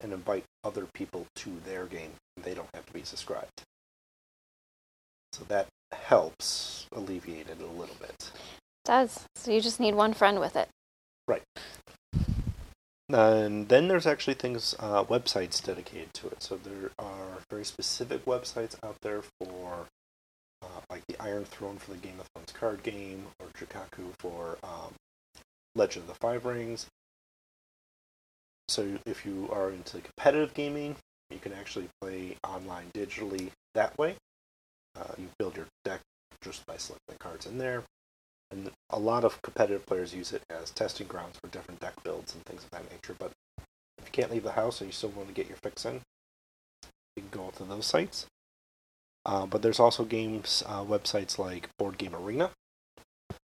and 0.00 0.12
invite 0.12 0.42
other 0.64 0.86
people 0.92 1.26
to 1.36 1.60
their 1.64 1.86
game. 1.86 2.10
They 2.36 2.54
don't 2.54 2.66
have 2.74 2.84
to 2.86 2.92
be 2.92 3.04
subscribed. 3.04 3.62
So 5.32 5.44
that 5.44 5.68
helps 5.92 6.88
alleviate 6.90 7.48
it 7.48 7.60
a 7.60 7.78
little 7.78 7.94
bit. 8.00 8.10
It 8.18 8.86
does. 8.86 9.20
So 9.36 9.52
you 9.52 9.60
just 9.60 9.78
need 9.78 9.94
one 9.94 10.14
friend 10.14 10.40
with 10.40 10.56
it. 10.56 10.68
Right. 11.28 11.42
And 13.08 13.68
then 13.68 13.86
there's 13.86 14.06
actually 14.06 14.34
things, 14.34 14.74
uh, 14.80 15.04
websites 15.04 15.62
dedicated 15.62 16.12
to 16.14 16.26
it. 16.26 16.42
So 16.42 16.56
there 16.56 16.90
are 16.98 17.38
very 17.48 17.64
specific 17.64 18.24
websites 18.24 18.74
out 18.82 18.96
there 19.02 19.22
for, 19.22 19.86
like 21.00 21.18
the 21.18 21.24
Iron 21.24 21.44
Throne 21.44 21.76
for 21.76 21.92
the 21.92 21.98
Game 21.98 22.18
of 22.20 22.26
Thrones 22.34 22.52
card 22.52 22.82
game, 22.82 23.26
or 23.40 23.46
Jigoku 23.58 24.12
for 24.18 24.58
um, 24.62 24.94
Legend 25.74 26.04
of 26.04 26.08
the 26.08 26.18
Five 26.20 26.44
Rings. 26.44 26.86
So 28.68 28.98
if 29.06 29.24
you 29.26 29.48
are 29.52 29.70
into 29.70 30.00
competitive 30.00 30.54
gaming, 30.54 30.96
you 31.30 31.38
can 31.38 31.52
actually 31.52 31.88
play 32.00 32.36
online 32.46 32.86
digitally 32.94 33.50
that 33.74 33.96
way. 33.98 34.16
Uh, 34.96 35.12
you 35.18 35.28
build 35.38 35.56
your 35.56 35.66
deck 35.84 36.00
just 36.40 36.64
by 36.66 36.76
selecting 36.76 37.16
cards 37.18 37.46
in 37.46 37.58
there. 37.58 37.82
And 38.50 38.70
a 38.90 38.98
lot 38.98 39.24
of 39.24 39.40
competitive 39.42 39.86
players 39.86 40.14
use 40.14 40.32
it 40.32 40.42
as 40.50 40.70
testing 40.70 41.06
grounds 41.06 41.36
for 41.40 41.50
different 41.50 41.80
deck 41.80 41.94
builds 42.02 42.34
and 42.34 42.44
things 42.44 42.64
of 42.64 42.70
that 42.70 42.90
nature. 42.90 43.14
But 43.18 43.30
if 43.98 44.06
you 44.06 44.12
can't 44.12 44.30
leave 44.30 44.42
the 44.42 44.52
house 44.52 44.80
and 44.80 44.88
you 44.88 44.92
still 44.92 45.10
want 45.10 45.28
to 45.28 45.34
get 45.34 45.48
your 45.48 45.58
fix 45.62 45.84
in, 45.84 46.00
you 47.16 47.22
can 47.22 47.28
go 47.30 47.50
to 47.56 47.64
those 47.64 47.86
sites. 47.86 48.26
Uh, 49.26 49.46
but 49.46 49.62
there's 49.62 49.80
also 49.80 50.04
games 50.04 50.62
uh, 50.66 50.82
websites 50.82 51.38
like 51.38 51.68
Board 51.78 51.98
Game 51.98 52.14
Arena, 52.14 52.50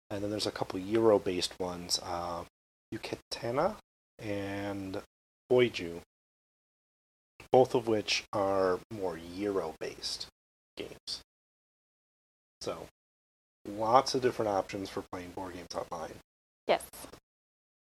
and 0.10 0.24
then 0.24 0.32
there's 0.32 0.48
a 0.48 0.52
couple 0.52 0.80
Euro-based 0.80 1.60
ones, 1.60 2.00
uh, 2.04 2.44
Yucatana 2.94 3.76
and 4.18 5.02
Boiju, 5.52 6.02
both 7.52 7.76
of 7.76 7.88
which 7.88 8.24
are 8.34 8.80
more 8.92 9.18
Euro-based 9.18 10.28
games. 10.76 11.22
So 12.62 12.88
lots 13.68 14.16
of 14.16 14.22
different 14.22 14.50
options 14.50 14.90
for 14.90 15.04
playing 15.12 15.32
board 15.32 15.54
games 15.54 15.76
online. 15.76 16.16
Yes. 16.68 16.84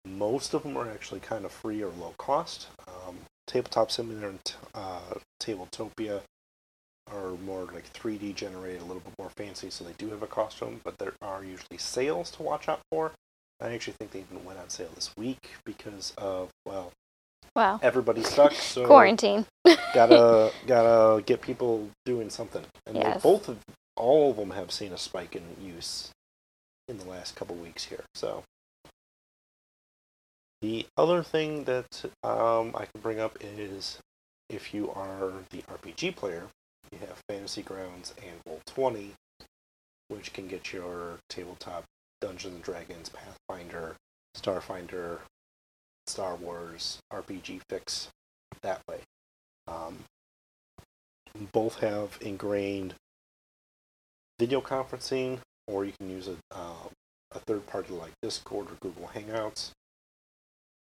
Most 0.05 0.53
of 0.53 0.63
them 0.63 0.77
are 0.77 0.89
actually 0.89 1.21
kind 1.21 1.45
of 1.45 1.51
free 1.51 1.81
or 1.81 1.89
low 1.89 2.13
cost. 2.17 2.67
Um, 2.87 3.17
Tabletop 3.47 3.91
Simulator 3.91 4.29
and 4.29 4.53
uh, 4.73 5.15
Tabletopia 5.41 6.21
are 7.13 7.31
more 7.45 7.65
like 7.73 7.91
3D 7.93 8.35
generated, 8.35 8.81
a 8.81 8.85
little 8.85 9.01
bit 9.01 9.13
more 9.19 9.29
fancy, 9.29 9.69
so 9.69 9.83
they 9.83 9.93
do 9.97 10.09
have 10.09 10.23
a 10.23 10.27
costume, 10.27 10.81
but 10.83 10.97
there 10.97 11.13
are 11.21 11.43
usually 11.43 11.77
sales 11.77 12.31
to 12.31 12.43
watch 12.43 12.67
out 12.67 12.79
for. 12.91 13.11
I 13.61 13.73
actually 13.73 13.93
think 13.99 14.11
they 14.11 14.19
even 14.19 14.43
went 14.43 14.59
on 14.59 14.69
sale 14.69 14.89
this 14.95 15.11
week 15.17 15.51
because 15.65 16.13
of, 16.17 16.49
well, 16.65 16.91
Wow. 17.55 17.79
Everybody's 17.83 18.29
stuck, 18.29 18.53
so 18.53 18.87
quarantine. 18.87 19.45
gotta 19.93 20.51
gotta 20.65 21.21
get 21.21 21.41
people 21.41 21.89
doing 22.03 22.29
something. 22.29 22.63
And 22.87 22.95
yes. 22.97 23.21
both 23.21 23.47
of 23.47 23.59
all 23.95 24.31
of 24.31 24.37
them 24.37 24.51
have 24.51 24.71
seen 24.71 24.91
a 24.91 24.97
spike 24.97 25.35
in 25.35 25.43
use 25.61 26.09
in 26.87 26.97
the 26.97 27.05
last 27.05 27.35
couple 27.35 27.55
weeks 27.55 27.85
here. 27.85 28.03
So 28.15 28.43
the 30.61 30.87
other 30.97 31.21
thing 31.21 31.65
that 31.65 32.05
um, 32.23 32.73
I 32.75 32.85
can 32.85 33.01
bring 33.01 33.19
up 33.19 33.37
is 33.39 33.99
if 34.49 34.73
you 34.73 34.89
are 34.91 35.31
the 35.51 35.61
RPG 35.63 36.15
player, 36.15 36.47
you 36.91 36.99
have 36.99 37.21
Fantasy 37.29 37.61
Grounds 37.61 38.13
and 38.17 38.39
Roll20, 38.47 39.11
which 40.09 40.33
can 40.33 40.47
get 40.47 40.73
your 40.73 41.19
tabletop 41.29 41.83
Dungeons 42.21 42.55
and 42.55 42.63
Dragons, 42.63 43.09
Pathfinder, 43.09 43.95
Starfinder, 44.37 45.19
Star 46.07 46.35
Wars 46.35 46.99
RPG 47.11 47.61
fix 47.69 48.09
that 48.61 48.81
way. 48.89 48.99
Um, 49.67 49.99
both 51.51 51.79
have 51.79 52.17
ingrained 52.21 52.95
video 54.39 54.61
conferencing, 54.61 55.39
or 55.67 55.85
you 55.85 55.93
can 55.99 56.09
use 56.09 56.27
a, 56.27 56.35
uh, 56.51 56.89
a 57.31 57.39
third 57.39 57.65
party 57.67 57.93
like 57.93 58.11
Discord 58.21 58.67
or 58.67 58.77
Google 58.81 59.09
Hangouts. 59.13 59.71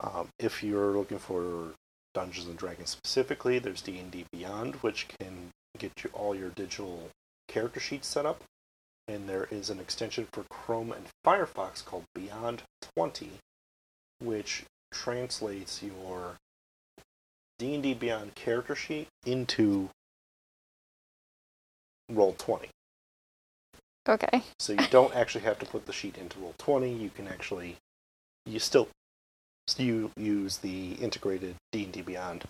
Um, 0.01 0.29
if 0.39 0.63
you're 0.63 0.97
looking 0.97 1.19
for 1.19 1.73
Dungeons 2.15 2.49
and 2.49 2.59
Dragons 2.59 2.91
specifically, 2.91 3.59
there's 3.59 3.83
D&D 3.83 4.27
Beyond, 4.33 4.77
which 4.77 5.07
can 5.21 5.51
get 5.79 6.05
you 6.05 6.11
all 6.13 6.35
your 6.35 6.51
digital 6.51 7.11
character 7.49 7.81
sheets 7.81 8.09
set 8.09 8.27
up. 8.27 8.43
And 9.09 9.29
there 9.29 9.49
is 9.51 9.69
an 9.69 9.81
extension 9.81 10.29
for 10.33 10.45
Chrome 10.45 10.93
and 10.93 11.07
Firefox 11.27 11.85
called 11.85 12.05
Beyond 12.15 12.63
20, 12.97 13.31
which 14.21 14.65
translates 14.93 15.83
your 15.83 16.37
D&D 17.59 17.95
Beyond 17.95 18.35
character 18.35 18.77
sheet 18.77 19.09
into 19.27 19.91
Roll20. 22.11 22.69
Okay. 24.09 24.43
So 24.59 24.73
you 24.73 24.87
don't 24.91 25.15
actually 25.15 25.45
have 25.45 25.59
to 25.61 25.67
put 25.67 25.87
the 25.87 25.93
sheet 25.93 26.17
into 26.19 26.39
Roll20. 26.39 27.01
You 27.01 27.11
can 27.11 27.29
actually 27.29 27.77
you 28.47 28.59
still 28.59 28.89
you 29.79 30.11
use 30.17 30.59
the 30.59 30.95
integrated 30.95 31.55
D&D 31.71 32.03
Beyond. 32.03 32.45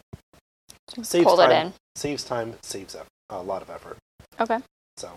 Saves 1.03 1.25
Pull 1.25 1.37
time, 1.37 1.51
it 1.51 1.55
in. 1.55 1.73
Saves 1.97 2.25
time, 2.25 2.55
saves 2.63 2.97
a 3.31 3.43
lot 3.43 3.63
of 3.63 3.71
effort. 3.71 3.97
Okay. 4.41 4.59
So, 4.97 5.11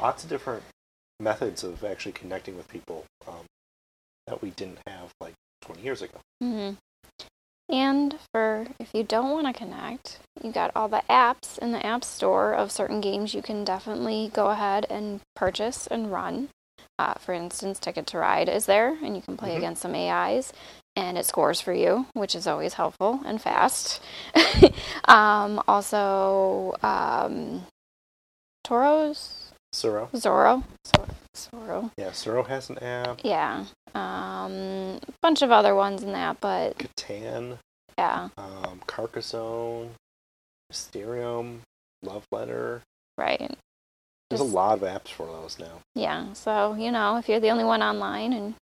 lots 0.00 0.24
of 0.24 0.30
different 0.30 0.62
methods 1.20 1.64
of 1.64 1.84
actually 1.84 2.12
connecting 2.12 2.56
with 2.56 2.68
people 2.68 3.04
um, 3.26 3.44
that 4.26 4.40
we 4.42 4.50
didn't 4.50 4.78
have 4.86 5.10
like 5.20 5.34
20 5.62 5.82
years 5.82 6.02
ago. 6.02 6.18
Mm-hmm. 6.42 6.74
And 7.70 8.16
for 8.32 8.66
if 8.78 8.94
you 8.94 9.02
don't 9.02 9.30
want 9.30 9.46
to 9.46 9.52
connect, 9.52 10.20
you 10.42 10.50
got 10.50 10.70
all 10.74 10.88
the 10.88 11.02
apps 11.10 11.58
in 11.58 11.72
the 11.72 11.84
App 11.84 12.02
Store 12.02 12.54
of 12.54 12.72
certain 12.72 13.00
games 13.00 13.34
you 13.34 13.42
can 13.42 13.62
definitely 13.62 14.30
go 14.32 14.46
ahead 14.48 14.86
and 14.88 15.20
purchase 15.36 15.86
and 15.86 16.10
run. 16.10 16.48
Uh, 16.98 17.14
for 17.14 17.32
instance, 17.32 17.78
Ticket 17.78 18.06
to 18.08 18.18
Ride 18.18 18.48
is 18.48 18.66
there, 18.66 18.96
and 19.04 19.14
you 19.14 19.22
can 19.22 19.36
play 19.36 19.50
mm-hmm. 19.50 19.58
against 19.58 19.82
some 19.82 19.94
AIs, 19.94 20.52
and 20.98 21.16
it 21.16 21.24
scores 21.24 21.60
for 21.60 21.72
you, 21.72 22.06
which 22.14 22.34
is 22.34 22.48
always 22.48 22.74
helpful 22.74 23.20
and 23.24 23.40
fast. 23.40 24.02
um, 25.04 25.62
also, 25.68 26.74
um, 26.82 27.64
Toros? 28.64 29.52
Zoro. 29.72 30.10
Zoro. 30.16 30.64
Zoro. 31.36 31.92
Yeah, 31.96 32.12
Zoro 32.12 32.42
has 32.42 32.68
an 32.68 32.78
app. 32.78 33.20
Yeah. 33.22 33.64
Um, 33.94 34.98
a 35.06 35.12
bunch 35.22 35.42
of 35.42 35.52
other 35.52 35.74
ones 35.76 36.02
in 36.02 36.12
that, 36.12 36.40
but 36.40 36.76
Catan. 36.78 37.58
Yeah. 37.96 38.30
Um, 38.36 38.80
Carcassonne, 38.88 39.90
Mysterium, 40.68 41.62
Love 42.02 42.24
Letter. 42.32 42.82
Right. 43.16 43.56
There's 44.30 44.40
a 44.40 44.44
lot 44.44 44.76
of 44.76 44.84
apps 44.84 45.08
for 45.08 45.26
those 45.26 45.58
now. 45.58 45.80
Yeah, 45.94 46.32
so 46.34 46.74
you 46.74 46.90
know, 46.92 47.16
if 47.16 47.28
you're 47.28 47.40
the 47.40 47.50
only 47.50 47.64
one 47.64 47.82
online 47.82 48.32
and 48.32 48.54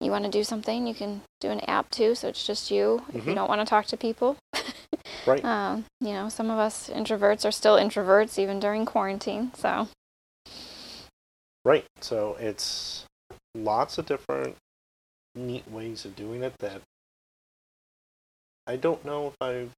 you 0.00 0.10
want 0.10 0.24
to 0.24 0.30
do 0.30 0.42
something, 0.44 0.86
you 0.86 0.94
can 0.94 1.22
do 1.40 1.50
an 1.50 1.60
app 1.60 1.90
too. 1.90 2.14
So 2.14 2.28
it's 2.28 2.44
just 2.44 2.70
you. 2.70 3.04
If 3.10 3.26
you 3.26 3.32
Mhm. 3.32 3.34
don't 3.36 3.48
want 3.48 3.60
to 3.60 3.66
talk 3.66 3.86
to 3.86 3.96
people, 3.96 4.36
Right. 5.26 5.44
um, 5.44 5.84
you 6.00 6.12
know, 6.12 6.28
some 6.28 6.50
of 6.50 6.58
us 6.58 6.90
introverts 6.90 7.44
are 7.46 7.52
still 7.52 7.76
introverts 7.76 8.38
even 8.38 8.58
during 8.60 8.84
quarantine. 8.84 9.52
So 9.54 9.88
Right. 11.64 11.84
So 12.00 12.34
it's 12.38 13.04
lots 13.54 13.98
of 13.98 14.06
different 14.06 14.56
neat 15.34 15.68
ways 15.70 16.04
of 16.04 16.14
doing 16.16 16.42
it 16.42 16.54
that 16.58 16.82
I 18.66 18.76
don't 18.76 19.04
know 19.04 19.28
if 19.28 19.34
I've 19.40 19.72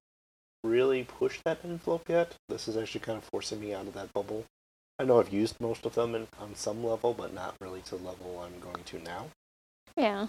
really 0.65 1.05
pushed 1.05 1.45
that 1.45 1.65
envelope 1.65 2.09
yet. 2.09 2.35
This 2.49 2.69
is 2.69 2.77
actually 2.77 3.01
kind 3.01 3.19
of 3.19 3.25
forcing 3.25 3.61
me 3.61 3.75
out 3.75 3.87
of 3.87 3.95
that 3.95 4.13
bubble. 4.13 4.45
I 4.99 5.05
know 5.05 5.21
I've 5.21 5.33
used 5.33 5.61
most 5.61 5.87
of 5.87 5.95
them 5.95 6.15
in, 6.15 6.27
on 6.41 6.55
some 6.55 6.85
level, 6.85 7.15
but 7.15 7.33
not 7.33 7.55
really 7.61 7.81
to 7.83 7.97
the 7.97 8.05
level 8.05 8.41
I'm 8.45 8.59
going 8.61 8.85
to 8.85 8.99
now. 9.03 9.27
yeah, 9.97 10.27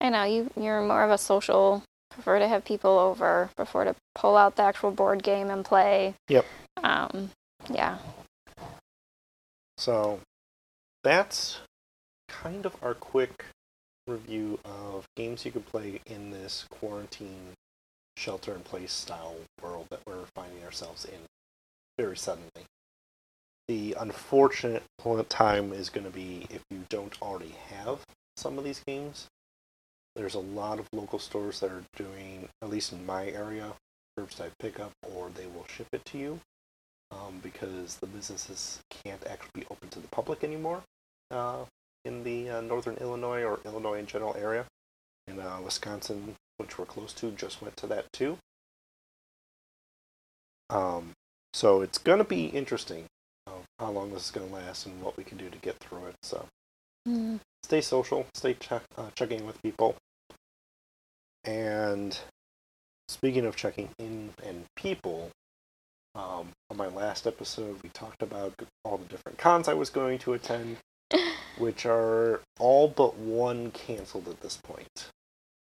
I 0.00 0.08
know 0.08 0.24
you. 0.24 0.50
You're 0.56 0.80
more 0.82 1.04
of 1.04 1.10
a 1.10 1.18
social. 1.18 1.82
Prefer 2.10 2.38
to 2.40 2.48
have 2.48 2.64
people 2.64 2.98
over. 2.98 3.50
Prefer 3.54 3.84
to 3.84 3.94
pull 4.14 4.36
out 4.36 4.56
the 4.56 4.62
actual 4.62 4.90
board 4.90 5.22
game 5.22 5.50
and 5.50 5.64
play. 5.64 6.14
Yep. 6.28 6.46
Um. 6.82 7.30
Yeah. 7.72 7.98
So 9.76 10.20
that's 11.04 11.60
kind 12.28 12.66
of 12.66 12.74
our 12.82 12.94
quick 12.94 13.44
review 14.06 14.58
of 14.64 15.06
games 15.16 15.44
you 15.44 15.52
could 15.52 15.66
play 15.66 16.00
in 16.06 16.30
this 16.30 16.64
quarantine 16.70 17.52
shelter 18.16 18.54
in 18.54 18.60
place 18.60 18.92
style 18.92 19.36
world 19.62 19.86
that 19.90 20.00
we're 20.06 20.24
finding 20.34 20.64
ourselves 20.64 21.04
in 21.04 21.20
very 21.98 22.16
suddenly. 22.16 22.66
The 23.70 23.94
unfortunate 24.00 24.82
time 25.28 25.72
is 25.72 25.90
going 25.90 26.02
to 26.02 26.10
be 26.10 26.44
if 26.50 26.60
you 26.72 26.86
don't 26.88 27.16
already 27.22 27.54
have 27.68 28.00
some 28.36 28.58
of 28.58 28.64
these 28.64 28.82
games. 28.84 29.28
There's 30.16 30.34
a 30.34 30.40
lot 30.40 30.80
of 30.80 30.88
local 30.92 31.20
stores 31.20 31.60
that 31.60 31.70
are 31.70 31.84
doing, 31.94 32.48
at 32.62 32.68
least 32.68 32.92
in 32.92 33.06
my 33.06 33.28
area, 33.28 33.74
curbside 34.18 34.50
pickup, 34.58 34.90
or 35.14 35.30
they 35.32 35.46
will 35.46 35.66
ship 35.68 35.86
it 35.92 36.04
to 36.06 36.18
you 36.18 36.40
um, 37.12 37.38
because 37.44 37.98
the 37.98 38.08
businesses 38.08 38.80
can't 38.90 39.24
actually 39.24 39.60
be 39.60 39.66
open 39.70 39.88
to 39.90 40.00
the 40.00 40.08
public 40.08 40.42
anymore 40.42 40.82
uh, 41.30 41.64
in 42.04 42.24
the 42.24 42.50
uh, 42.50 42.60
northern 42.62 42.96
Illinois 42.96 43.44
or 43.44 43.60
Illinois 43.64 44.00
in 44.00 44.06
general 44.06 44.34
area. 44.36 44.66
And 45.28 45.38
uh, 45.38 45.58
Wisconsin, 45.64 46.34
which 46.56 46.76
we're 46.76 46.86
close 46.86 47.12
to, 47.12 47.30
just 47.30 47.62
went 47.62 47.76
to 47.76 47.86
that 47.86 48.06
too. 48.12 48.36
Um, 50.70 51.12
so 51.52 51.82
it's 51.82 51.98
going 51.98 52.18
to 52.18 52.24
be 52.24 52.46
interesting 52.46 53.06
how 53.80 53.90
long 53.90 54.12
this 54.12 54.26
is 54.26 54.30
going 54.30 54.48
to 54.48 54.54
last 54.54 54.86
and 54.86 55.02
what 55.02 55.16
we 55.16 55.24
can 55.24 55.38
do 55.38 55.50
to 55.50 55.58
get 55.58 55.76
through 55.78 56.06
it. 56.06 56.14
So 56.22 56.46
Mm. 57.08 57.40
stay 57.62 57.80
social, 57.80 58.26
stay 58.34 58.54
uh, 58.70 59.10
checking 59.14 59.46
with 59.46 59.60
people. 59.62 59.96
And 61.44 62.18
speaking 63.08 63.46
of 63.46 63.56
checking 63.56 63.88
in 63.98 64.34
and 64.44 64.66
people, 64.76 65.30
um, 66.14 66.50
on 66.70 66.76
my 66.76 66.88
last 66.88 67.26
episode, 67.26 67.82
we 67.82 67.88
talked 67.88 68.22
about 68.22 68.52
all 68.84 68.98
the 68.98 69.06
different 69.06 69.38
cons 69.38 69.66
I 69.66 69.74
was 69.74 69.88
going 69.88 70.18
to 70.20 70.34
attend, 70.34 70.76
which 71.58 71.86
are 71.86 72.42
all 72.58 72.88
but 72.88 73.16
one 73.16 73.70
canceled 73.70 74.28
at 74.28 74.40
this 74.42 74.58
point. 74.58 75.08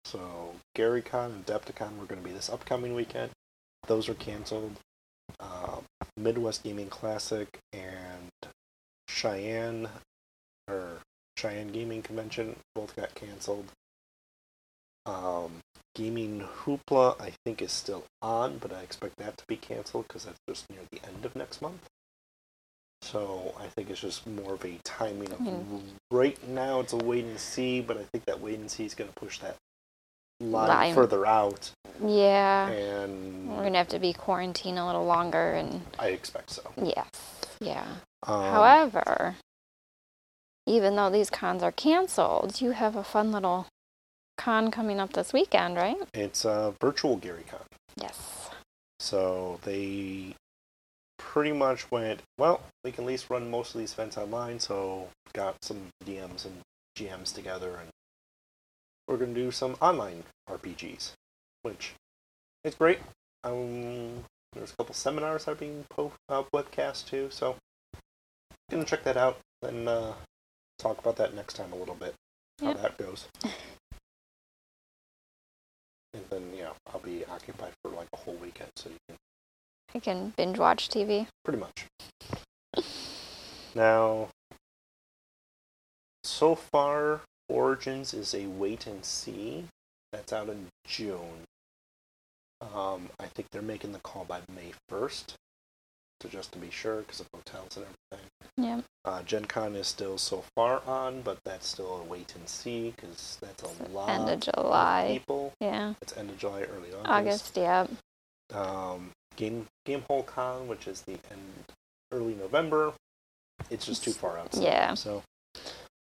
So 0.06 0.56
GaryCon 0.76 1.26
and 1.26 1.46
Adepticon 1.46 2.00
were 2.00 2.06
going 2.06 2.22
to 2.22 2.28
be 2.28 2.34
this 2.34 2.50
upcoming 2.50 2.96
weekend. 2.96 3.30
Those 3.86 4.10
are 4.10 4.16
canceled. 4.16 4.78
Uh, 5.40 5.69
Midwest 6.20 6.64
Gaming 6.64 6.90
Classic 6.90 7.60
and 7.74 8.30
Cheyenne 9.08 9.90
or 10.68 11.00
Cheyenne 11.38 11.70
Gaming 11.72 12.02
Convention 12.02 12.56
both 12.76 12.96
got 12.96 13.16
canceled. 13.16 13.66
Um, 15.06 15.62
Gaming 15.96 16.42
Hoopla, 16.64 17.20
I 17.20 17.34
think, 17.46 17.62
is 17.62 17.72
still 17.72 18.06
on, 18.22 18.58
but 18.60 18.72
I 18.74 18.82
expect 18.82 19.16
that 19.18 19.38
to 19.38 19.44
be 19.48 19.56
canceled 19.56 20.08
because 20.08 20.26
that's 20.26 20.38
just 20.48 20.70
near 20.70 20.82
the 20.92 21.00
end 21.08 21.26
of 21.26 21.36
next 21.36 21.62
month. 21.62 21.88
So 23.02 23.56
I 23.58 23.68
think 23.68 23.90
it's 23.90 24.02
just 24.02 24.28
more 24.28 24.54
of 24.54 24.66
a 24.66 24.78
timing 24.84 25.32
of 25.32 25.40
Mm. 25.40 25.82
right 26.12 26.48
now. 26.48 26.82
It's 26.82 26.94
a 26.94 26.98
wait 26.98 27.24
and 27.26 27.40
see, 27.40 27.82
but 27.82 27.98
I 27.98 28.04
think 28.04 28.26
that 28.26 28.42
wait 28.42 28.60
and 28.60 28.70
see 28.70 28.86
is 28.86 28.94
going 28.94 29.10
to 29.10 29.16
push 29.20 29.40
that 29.40 29.56
line 30.42 30.68
Line. 30.68 30.94
further 30.94 31.26
out, 31.26 31.72
Yeah. 32.04 32.70
and 32.70 33.50
We're 33.50 33.64
gonna 33.64 33.78
have 33.78 33.88
to 33.90 34.00
be 34.00 34.14
quarantined 34.14 34.80
a 34.80 34.86
little 34.86 35.06
longer, 35.06 35.54
and 35.54 35.82
I 35.98 36.08
expect 36.10 36.52
so. 36.52 36.64
yes, 36.82 37.10
yeah. 37.60 37.86
Um, 38.24 38.44
However, 38.44 39.36
even 40.66 40.96
though 40.96 41.10
these 41.10 41.30
cons 41.30 41.64
are 41.64 41.72
canceled, 41.72 42.62
you 42.62 42.72
have 42.72 42.96
a 42.96 43.04
fun 43.04 43.32
little 43.32 43.68
con 44.38 44.72
coming 44.72 45.00
up 45.00 45.14
this 45.14 45.34
weekend, 45.34 45.76
right? 45.76 45.98
it's 46.14 46.46
a 46.46 46.74
virtual 46.80 47.18
GaryCon. 47.18 47.66
Yes. 48.02 48.50
So 49.00 49.60
they 49.64 50.36
pretty 51.18 51.52
much 51.52 51.90
went, 51.92 52.22
well, 52.38 52.62
we 52.84 52.92
can 52.92 53.04
at 53.04 53.08
least 53.08 53.30
run 53.30 53.50
most 53.52 53.74
of 53.76 53.80
these 53.82 53.94
events 53.94 54.18
online, 54.18 54.60
so 54.60 55.10
got 55.34 55.56
some 55.64 55.88
DMs 56.06 56.46
and 56.46 56.60
GMs 56.98 57.34
together, 57.34 57.78
and 57.80 57.90
we're 59.08 59.18
going 59.18 59.34
to 59.34 59.40
do 59.42 59.52
some 59.52 59.76
online 59.82 60.24
RPGs, 60.50 61.12
which 61.64 61.94
is 62.64 62.76
great. 62.76 63.00
Um, 63.44 64.24
there's 64.54 64.72
a 64.74 64.76
couple 64.78 64.94
seminars 64.96 65.46
that 65.46 65.52
are 65.52 65.56
being 65.56 65.86
po- 65.90 66.14
uh, 66.28 66.44
webcast 66.54 67.08
too, 67.08 67.30
so 67.32 67.56
I'm 67.94 68.00
gonna 68.72 68.86
check 68.86 69.04
that 69.04 69.18
out 69.18 69.40
and 69.64 69.88
uh, 69.88 70.14
talk 70.78 70.98
about 71.00 71.16
that 71.18 71.34
next 71.34 71.54
time 71.56 71.72
a 71.74 71.76
little 71.76 71.96
bit, 71.96 72.14
how 72.62 72.68
Yep. 72.70 72.82
that 72.82 72.98
goes. 72.98 73.28
And 76.12 76.26
then, 76.32 76.52
yeah, 76.58 76.72
I'll 76.92 77.00
be 77.00 77.24
occupied 77.26 77.74
for 77.84 77.92
like 77.92 78.08
a 78.14 78.18
whole 78.18 78.34
weekend, 78.34 78.72
so 78.76 78.90
you 78.90 78.96
can 79.08 79.18
I 79.94 80.00
can 80.00 80.34
binge 80.36 80.58
watch 80.58 80.90
TV. 80.90 81.28
pretty 81.46 81.60
much. 81.60 81.86
Now, 83.76 84.30
so 86.24 86.56
far, 86.56 87.22
Origins 87.48 88.16
is 88.16 88.34
a 88.34 88.48
wait 88.48 88.88
and 88.88 89.06
see. 89.06 89.66
That's 90.12 90.34
out 90.34 90.50
in 90.50 90.68
June. 90.88 91.46
Um, 92.62 93.10
I 93.20 93.26
think 93.28 93.50
they're 93.52 93.62
making 93.62 93.94
the 93.94 94.00
call 94.00 94.26
by 94.26 94.42
May 94.54 94.74
1st, 94.92 95.36
so 96.22 96.28
just 96.30 96.52
to 96.52 96.60
be 96.60 96.70
sure, 96.70 96.98
because 97.02 97.22
of 97.22 97.28
hotels 97.34 97.78
and 97.78 97.86
everything. 97.86 98.30
Yeah. 98.58 98.82
Uh, 99.06 99.24
Gen 99.24 99.46
Con 99.46 99.76
is 99.76 99.88
still 99.88 100.18
so 100.18 100.44
far 100.56 100.82
on, 100.86 101.22
but 101.22 101.38
that's 101.46 101.68
still 101.68 101.98
a 101.98 102.04
wait 102.04 102.34
and 102.36 102.50
see, 102.50 102.94
because 102.96 103.38
that's 103.40 103.64
a 103.64 103.88
lot 103.94 104.10
End 104.10 104.30
of 104.30 104.40
July. 104.42 105.08
people. 105.14 105.54
Yeah. 105.62 105.94
It's 106.02 106.18
end 106.18 106.30
of 106.32 106.38
July, 106.38 106.64
early 106.64 106.90
August 107.06 107.56
August. 107.56 107.58
Yeah. 107.58 107.88
um, 108.54 109.12
Game 109.38 109.68
Game 109.86 110.04
Hole 110.10 110.24
Con, 110.24 110.68
which 110.68 110.86
is 110.88 111.02
the 111.04 111.14
end 111.32 111.64
early 112.12 112.34
November. 112.34 112.92
It's 113.70 113.86
just 113.86 114.04
too 114.04 114.12
far 114.12 114.38
out. 114.38 114.50
Yeah. 114.54 114.96
So 114.96 115.24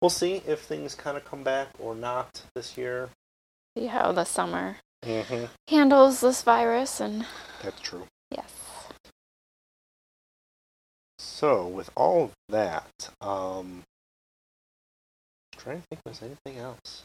we'll 0.01 0.09
see 0.09 0.41
if 0.47 0.61
things 0.61 0.95
kind 0.95 1.17
of 1.17 1.25
come 1.25 1.43
back 1.43 1.67
or 1.79 1.95
not 1.95 2.43
this 2.55 2.77
year. 2.77 3.09
See 3.77 3.87
how 3.87 4.11
the 4.11 4.23
summer 4.23 4.77
Mm-hmm. 5.03 5.45
handles 5.69 6.21
this 6.21 6.41
virus, 6.41 6.99
and 6.99 7.27
That's 7.61 7.79
true. 7.79 8.07
yes. 8.31 8.51
So 11.19 11.67
with 11.67 11.91
all 11.95 12.23
of 12.23 12.31
that, 12.49 13.09
um, 13.21 13.83
trying 15.55 15.81
to 15.81 15.87
think 15.89 15.99
if 15.99 16.03
there's 16.05 16.23
anything 16.23 16.57
else. 16.59 17.03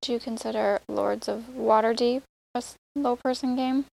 Do 0.00 0.12
you 0.12 0.20
consider 0.20 0.80
Lords 0.88 1.26
of 1.28 1.46
Waterdeep 1.56 2.22
a 2.54 2.62
low 2.94 3.16
person 3.16 3.56
game? 3.56 3.86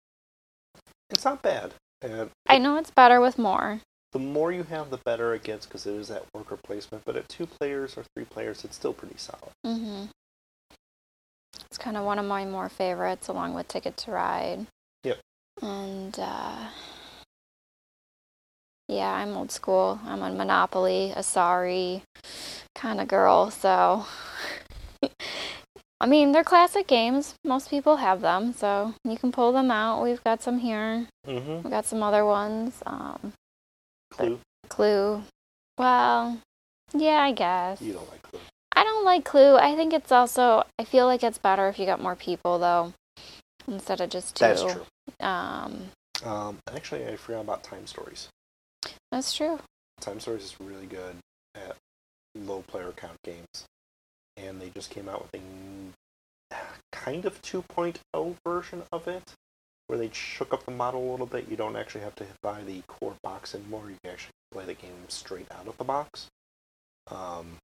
It's 1.10 1.24
not 1.24 1.42
bad. 1.42 1.74
And 2.02 2.30
I 2.48 2.58
know 2.58 2.76
it's 2.78 2.92
better 2.92 3.22
with 3.22 3.38
more. 3.38 3.80
The 4.16 4.20
more 4.20 4.54
you 4.54 4.64
have, 4.64 4.92
the 4.92 4.98
better 5.04 5.34
it 5.34 5.44
gets 5.44 5.66
because 5.66 5.86
it 5.86 5.94
is 5.94 6.08
that 6.08 6.24
worker 6.34 6.56
placement. 6.56 7.04
But 7.04 7.18
at 7.18 7.28
two 7.28 7.46
players 7.46 7.98
or 7.98 8.06
three 8.16 8.24
players, 8.24 8.64
it's 8.64 8.78
still 8.78 8.94
pretty 8.94 9.18
solid. 9.18 9.52
hmm 9.66 10.06
It's 11.66 11.78
kind 11.78 11.98
of 11.98 12.06
one 12.06 12.18
of 12.18 12.24
my 12.24 12.46
more 12.46 12.70
favorites, 12.70 13.28
along 13.28 13.56
with 13.56 13.68
Ticket 13.68 13.98
to 13.98 14.12
Ride. 14.12 14.68
Yep. 15.04 15.18
And 15.62 16.18
uh, 16.18 16.70
yeah, 18.88 19.12
I'm 19.12 19.36
old 19.36 19.52
school. 19.52 20.00
I'm 20.06 20.22
a 20.22 20.32
Monopoly, 20.32 21.12
Asari 21.14 22.02
kind 22.74 23.02
of 23.02 23.10
girl. 23.10 23.52
So, 23.52 24.06
I 26.00 26.06
mean, 26.08 26.32
they're 26.32 26.46
classic 26.46 26.88
games. 26.88 27.36
Most 27.44 27.70
people 27.70 27.98
have 27.98 28.22
them, 28.22 28.54
so 28.54 28.94
you 29.04 29.18
can 29.18 29.34
pull 29.34 29.52
them 29.52 29.72
out. 29.72 30.02
We've 30.02 30.24
got 30.24 30.42
some 30.42 30.60
here. 30.60 31.06
Mm-hmm. 31.28 31.64
We've 31.64 31.70
got 31.70 31.86
some 31.86 32.02
other 32.02 32.24
ones. 32.24 32.82
Um, 32.86 33.34
Clue. 34.18 34.40
Clue. 34.70 35.24
Well, 35.78 36.40
yeah, 36.94 37.20
I 37.22 37.32
guess. 37.34 37.82
You 37.82 37.94
don't 37.94 38.10
like 38.10 38.22
Clue. 38.24 38.40
I 38.76 38.84
don't 38.84 39.06
like 39.06 39.26
Clue. 39.26 39.58
I 39.58 39.76
think 39.76 39.94
it's 39.94 40.12
also. 40.12 40.64
I 40.80 40.84
feel 40.84 41.06
like 41.06 41.24
it's 41.24 41.38
better 41.38 41.68
if 41.68 41.80
you 41.80 41.86
got 41.86 42.02
more 42.02 42.16
people 42.16 42.60
though, 42.60 42.94
instead 43.68 44.02
of 44.02 44.10
just 44.10 44.36
two. 44.36 44.46
That's 44.46 44.64
true. 44.64 44.86
Um, 45.20 45.92
Um, 46.24 46.58
actually, 46.74 47.06
I 47.06 47.16
forgot 47.16 47.42
about 47.42 47.64
Time 47.64 47.88
Stories. 47.88 48.30
That's 49.12 49.34
true. 49.34 49.60
Time 50.02 50.20
Stories 50.20 50.44
is 50.44 50.56
really 50.60 50.86
good 50.88 51.18
at 51.56 51.76
low 52.36 52.64
player 52.68 52.92
count 52.96 53.18
games, 53.24 53.66
and 54.38 54.62
they 54.62 54.70
just 54.70 54.90
came 54.90 55.08
out 55.10 55.22
with 55.32 55.42
a 56.52 56.56
kind 56.92 57.26
of 57.26 57.42
2.0 57.42 58.36
version 58.46 58.84
of 58.92 59.08
it, 59.08 59.34
where 59.88 60.00
they 60.00 60.10
shook 60.12 60.54
up 60.54 60.66
the 60.66 60.72
model 60.72 61.10
a 61.10 61.12
little 61.12 61.26
bit. 61.26 61.50
You 61.50 61.58
don't 61.58 61.76
actually 61.76 62.02
have 62.02 62.16
to 62.16 62.26
buy 62.42 62.62
the 62.64 62.82
core 62.88 63.16
box 63.24 63.54
anymore. 63.56 63.90
You 63.90 63.98
can 64.04 64.14
actually 64.14 64.32
play 64.52 64.66
the 64.66 64.74
game 64.74 65.06
straight 65.08 65.48
out 65.52 65.68
of 65.68 65.78
the 65.78 65.84
box. 65.84 66.28
Um, 67.12 67.58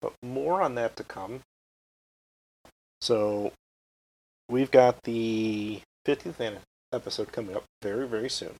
but 0.00 0.12
more 0.22 0.62
on 0.62 0.74
that 0.76 0.96
to 0.96 1.04
come. 1.04 1.40
So, 3.00 3.52
we've 4.48 4.70
got 4.70 5.02
the 5.02 5.80
50th 6.06 6.58
episode 6.92 7.32
coming 7.32 7.56
up 7.56 7.64
very, 7.82 8.06
very 8.06 8.30
soon. 8.30 8.54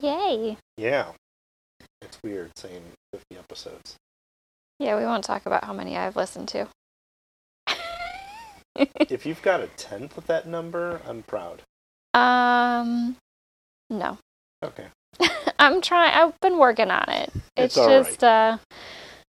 Yay. 0.00 0.56
Yeah. 0.76 1.12
It's 2.00 2.18
weird 2.22 2.50
saying 2.56 2.82
50 3.12 3.38
episodes. 3.38 3.96
Yeah, 4.78 4.98
we 4.98 5.04
won't 5.04 5.24
talk 5.24 5.46
about 5.46 5.64
how 5.64 5.72
many 5.72 5.96
I've 5.96 6.16
listened 6.16 6.48
to. 6.48 6.68
if 8.76 9.24
you've 9.24 9.42
got 9.42 9.60
a 9.60 9.68
tenth 9.68 10.18
of 10.18 10.26
that 10.26 10.48
number, 10.48 11.00
I'm 11.06 11.22
proud. 11.22 11.62
Um, 12.14 13.16
no. 13.90 14.18
Okay. 14.64 14.86
I'm 15.58 15.80
trying. 15.80 16.12
I've 16.14 16.38
been 16.40 16.58
working 16.58 16.90
on 16.90 17.08
it. 17.08 17.30
It's 17.56 17.76
It's, 17.76 17.86
just, 17.86 18.24
uh, 18.24 18.58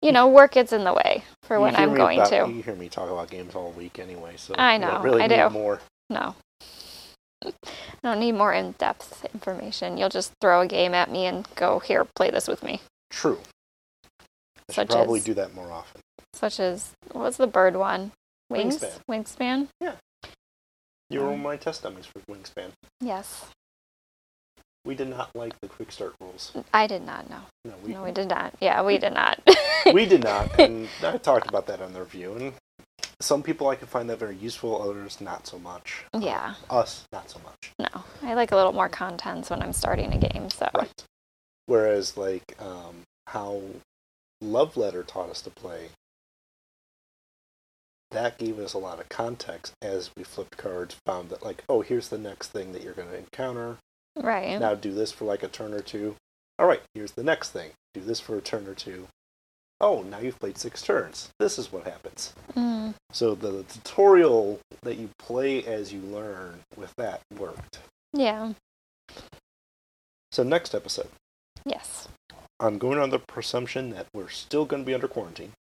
you 0.02 0.12
know, 0.12 0.28
work 0.28 0.52
gets 0.54 0.72
in 0.74 0.84
the 0.84 0.94
way 0.94 1.24
for 1.44 1.58
You 1.58 1.62
when 1.64 1.76
I'm 1.76 1.94
going 1.96 2.20
about- 2.20 2.30
to. 2.48 2.50
You 2.54 2.62
hear 2.62 2.76
me 2.76 2.90
talk 2.90 3.10
about 3.10 3.30
games 3.30 3.56
all 3.56 3.72
week 3.72 4.00
anyway, 4.00 4.34
so 4.38 4.56
I 4.58 4.78
know, 4.78 5.02
really 5.02 5.22
I 5.24 5.28
need 5.28 5.36
do. 5.38 5.50
more. 5.50 5.82
No. 6.10 6.36
I 7.46 7.52
don't 8.04 8.20
need 8.20 8.34
more 8.34 8.54
in 8.54 8.74
depth 8.74 9.26
information. 9.34 9.98
You'll 9.98 10.10
just 10.10 10.34
throw 10.42 10.62
a 10.62 10.68
game 10.68 10.94
at 10.94 11.10
me 11.10 11.26
and 11.26 11.48
go, 11.56 11.80
here, 11.80 12.06
play 12.16 12.30
this 12.32 12.48
with 12.48 12.64
me. 12.64 12.82
True. 13.10 13.40
I 14.20 14.74
should 14.74 14.76
Such 14.76 14.90
probably 14.90 15.20
as- 15.20 15.26
do 15.26 15.34
that 15.36 15.54
more 15.54 15.72
often. 15.72 16.02
Such 16.34 16.60
as, 16.60 16.92
what's 17.12 17.38
the 17.38 17.48
bird 17.48 17.76
one? 17.76 18.12
Wings? 18.50 18.80
Wingspan. 19.10 19.68
Wingspan? 19.82 19.94
You 21.10 21.22
were 21.22 21.34
Um, 21.34 21.42
my 21.42 21.58
test 21.58 21.84
dummies 21.84 22.06
for 22.06 22.20
Wingspan. 22.32 22.72
Yes. 23.02 23.46
We 24.86 24.96
did 24.96 25.10
not 25.10 25.36
like 25.36 25.60
the 25.62 25.68
quick 25.68 25.92
start 25.92 26.16
rules. 26.22 26.52
I 26.74 26.88
did 26.88 27.02
not 27.06 27.30
know. 27.30 27.42
No, 27.66 27.74
we, 27.84 27.94
no, 27.94 28.04
we 28.04 28.12
did 28.12 28.30
not. 28.30 28.54
Yeah, 28.62 28.82
we 28.82 28.98
did 28.98 29.14
not. 29.14 29.40
we 29.94 30.06
did 30.06 30.24
not, 30.24 30.58
and 30.60 30.88
I 31.04 31.18
talked 31.18 31.50
about 31.50 31.68
that 31.68 31.82
on 31.82 31.94
the 31.94 32.00
review. 32.00 32.34
And 32.34 32.54
some 33.20 33.44
people 33.44 33.68
I 33.68 33.76
could 33.76 33.90
find 33.90 34.10
that 34.10 34.20
very 34.20 34.36
useful, 34.38 34.82
others 34.82 35.20
not 35.20 35.48
so 35.48 35.60
much. 35.60 36.06
Uh, 36.14 36.20
Yeah. 36.24 36.56
us 36.70 37.06
not 37.12 37.30
so 37.30 37.40
much. 37.44 37.72
no. 37.78 38.04
I 38.24 38.34
like 38.36 38.52
a 38.52 38.56
little 38.56 38.72
more 38.74 38.90
contents 38.90 39.50
when 39.50 39.62
I'm 39.62 39.74
starting 39.74 40.14
a 40.14 40.18
game, 40.18 40.50
so. 40.50 40.70
Right. 40.74 41.04
Whereas, 41.66 42.16
like, 42.18 42.56
um, 42.60 43.04
how 43.28 43.62
Love 44.42 44.78
Letter 44.78 45.04
taught 45.04 45.30
us 45.30 45.42
to 45.42 45.50
play, 45.50 45.90
that 48.12 48.38
gave 48.38 48.60
us 48.60 48.74
a 48.74 48.78
lot 48.80 49.00
of 49.00 49.10
context 49.10 49.74
as 49.82 50.10
we 50.18 50.24
flipped 50.24 50.58
cards, 50.58 50.96
found 51.06 51.30
that, 51.30 51.44
like, 51.44 51.64
oh, 51.70 51.82
here's 51.82 52.10
the 52.10 52.18
next 52.18 52.48
thing 52.48 52.72
that 52.74 52.84
you're 52.84 52.94
going 52.94 53.10
to 53.10 53.18
encounter. 53.18 53.78
Right. 54.16 54.60
Now 54.60 54.74
do 54.76 54.92
this 54.94 55.12
for 55.12 55.26
like 55.26 55.44
a 55.44 55.48
turn 55.48 55.74
or 55.74 55.82
two. 55.82 56.16
All 56.58 56.66
right, 56.68 56.82
here's 56.94 57.12
the 57.14 57.24
next 57.24 57.52
thing. 57.52 57.72
Do 57.94 58.02
this 58.02 58.20
for 58.20 58.38
a 58.38 58.42
turn 58.42 58.68
or 58.68 58.74
two. 58.74 59.08
Oh, 59.82 60.02
now 60.02 60.20
you've 60.20 60.40
played 60.40 60.58
six 60.58 60.82
turns. 60.82 61.30
This 61.40 61.58
is 61.58 61.72
what 61.72 61.86
happens. 61.86 62.34
Mm, 62.54 62.96
So 63.14 63.34
the 63.34 63.64
tutorial 63.64 64.60
that 64.82 64.98
you 64.98 65.10
play 65.20 65.64
as 65.64 65.94
you 65.94 66.02
learn 66.02 66.60
with 66.76 66.94
that 66.98 67.22
worked. 67.38 67.80
yeah. 68.12 68.54
So 70.32 70.44
next 70.44 70.76
episode. 70.76 71.10
Yes. 71.66 72.08
I'm 72.60 72.78
going 72.78 73.00
on 73.00 73.10
the 73.10 73.20
presumption 73.20 73.90
that 73.92 74.08
we're 74.14 74.30
still 74.30 74.66
going 74.66 74.84
to 74.84 74.86
be 74.88 74.94
under 74.94 75.08
quarantine. 75.08 75.54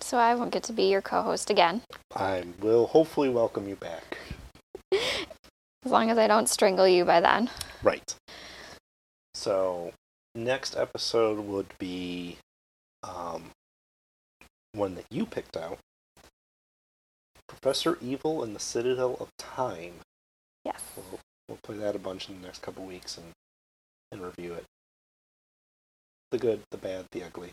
So 0.00 0.16
I 0.16 0.34
won't 0.34 0.52
get 0.52 0.62
to 0.64 0.72
be 0.72 0.84
your 0.84 1.02
co-host 1.02 1.50
again, 1.50 1.82
I 2.14 2.44
will 2.60 2.86
hopefully 2.86 3.28
welcome 3.28 3.68
you 3.68 3.76
back. 3.76 4.18
as 4.92 5.92
long 5.92 6.10
as 6.10 6.18
I 6.18 6.26
don't 6.26 6.48
strangle 6.48 6.88
you 6.88 7.04
by 7.04 7.20
then. 7.20 7.50
Right. 7.82 8.14
So 9.34 9.92
next 10.34 10.76
episode 10.76 11.38
would 11.40 11.72
be 11.78 12.38
um, 13.02 13.50
one 14.72 14.94
that 14.96 15.06
you 15.10 15.26
picked 15.26 15.56
out. 15.56 15.78
Professor 17.46 17.98
Evil 18.02 18.42
and 18.42 18.54
the 18.54 18.60
Citadel 18.60 19.16
of 19.20 19.28
Time. 19.38 19.94
Yes. 20.64 20.82
We'll, 20.96 21.20
we'll 21.48 21.58
play 21.62 21.76
that 21.76 21.96
a 21.96 21.98
bunch 21.98 22.28
in 22.28 22.40
the 22.40 22.46
next 22.46 22.62
couple 22.62 22.84
weeks 22.84 23.16
and, 23.16 23.26
and 24.12 24.20
review 24.20 24.54
it. 24.54 24.64
The 26.30 26.38
good, 26.38 26.60
the 26.70 26.76
bad, 26.76 27.06
the 27.12 27.22
ugly. 27.24 27.52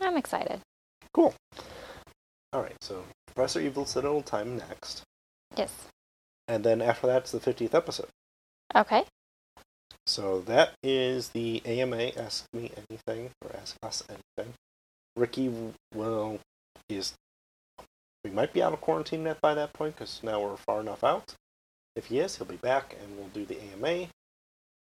I'm 0.00 0.16
excited. 0.16 0.60
Cool. 1.14 1.34
Alright, 2.54 2.76
so 2.80 3.04
Professor 3.26 3.60
Evil 3.60 3.86
Citadel 3.86 4.18
of 4.18 4.24
Time 4.24 4.56
next. 4.56 5.02
Yes. 5.56 5.72
And 6.48 6.64
then 6.64 6.82
after 6.82 7.06
that's 7.06 7.32
the 7.32 7.40
50th 7.40 7.74
episode. 7.74 8.08
Okay. 8.74 9.04
So 10.06 10.40
that 10.42 10.72
is 10.82 11.28
the 11.30 11.62
AMA 11.64 12.12
Ask 12.16 12.46
Me 12.52 12.70
Anything, 12.88 13.30
or 13.42 13.54
Ask 13.56 13.76
Us 13.82 14.02
Anything. 14.08 14.54
Ricky 15.16 15.52
will 15.94 16.40
is 16.88 17.14
we 18.24 18.30
might 18.30 18.52
be 18.52 18.62
out 18.62 18.72
of 18.72 18.80
quarantine 18.80 19.26
at 19.26 19.40
by 19.40 19.54
that 19.54 19.72
point 19.72 19.96
because 19.96 20.20
now 20.22 20.40
we're 20.40 20.56
far 20.56 20.80
enough 20.80 21.02
out. 21.02 21.34
If 21.96 22.06
he 22.06 22.20
is, 22.20 22.36
he'll 22.36 22.46
be 22.46 22.56
back 22.56 22.96
and 23.00 23.16
we'll 23.16 23.28
do 23.28 23.44
the 23.44 23.58
AMA. 23.60 24.08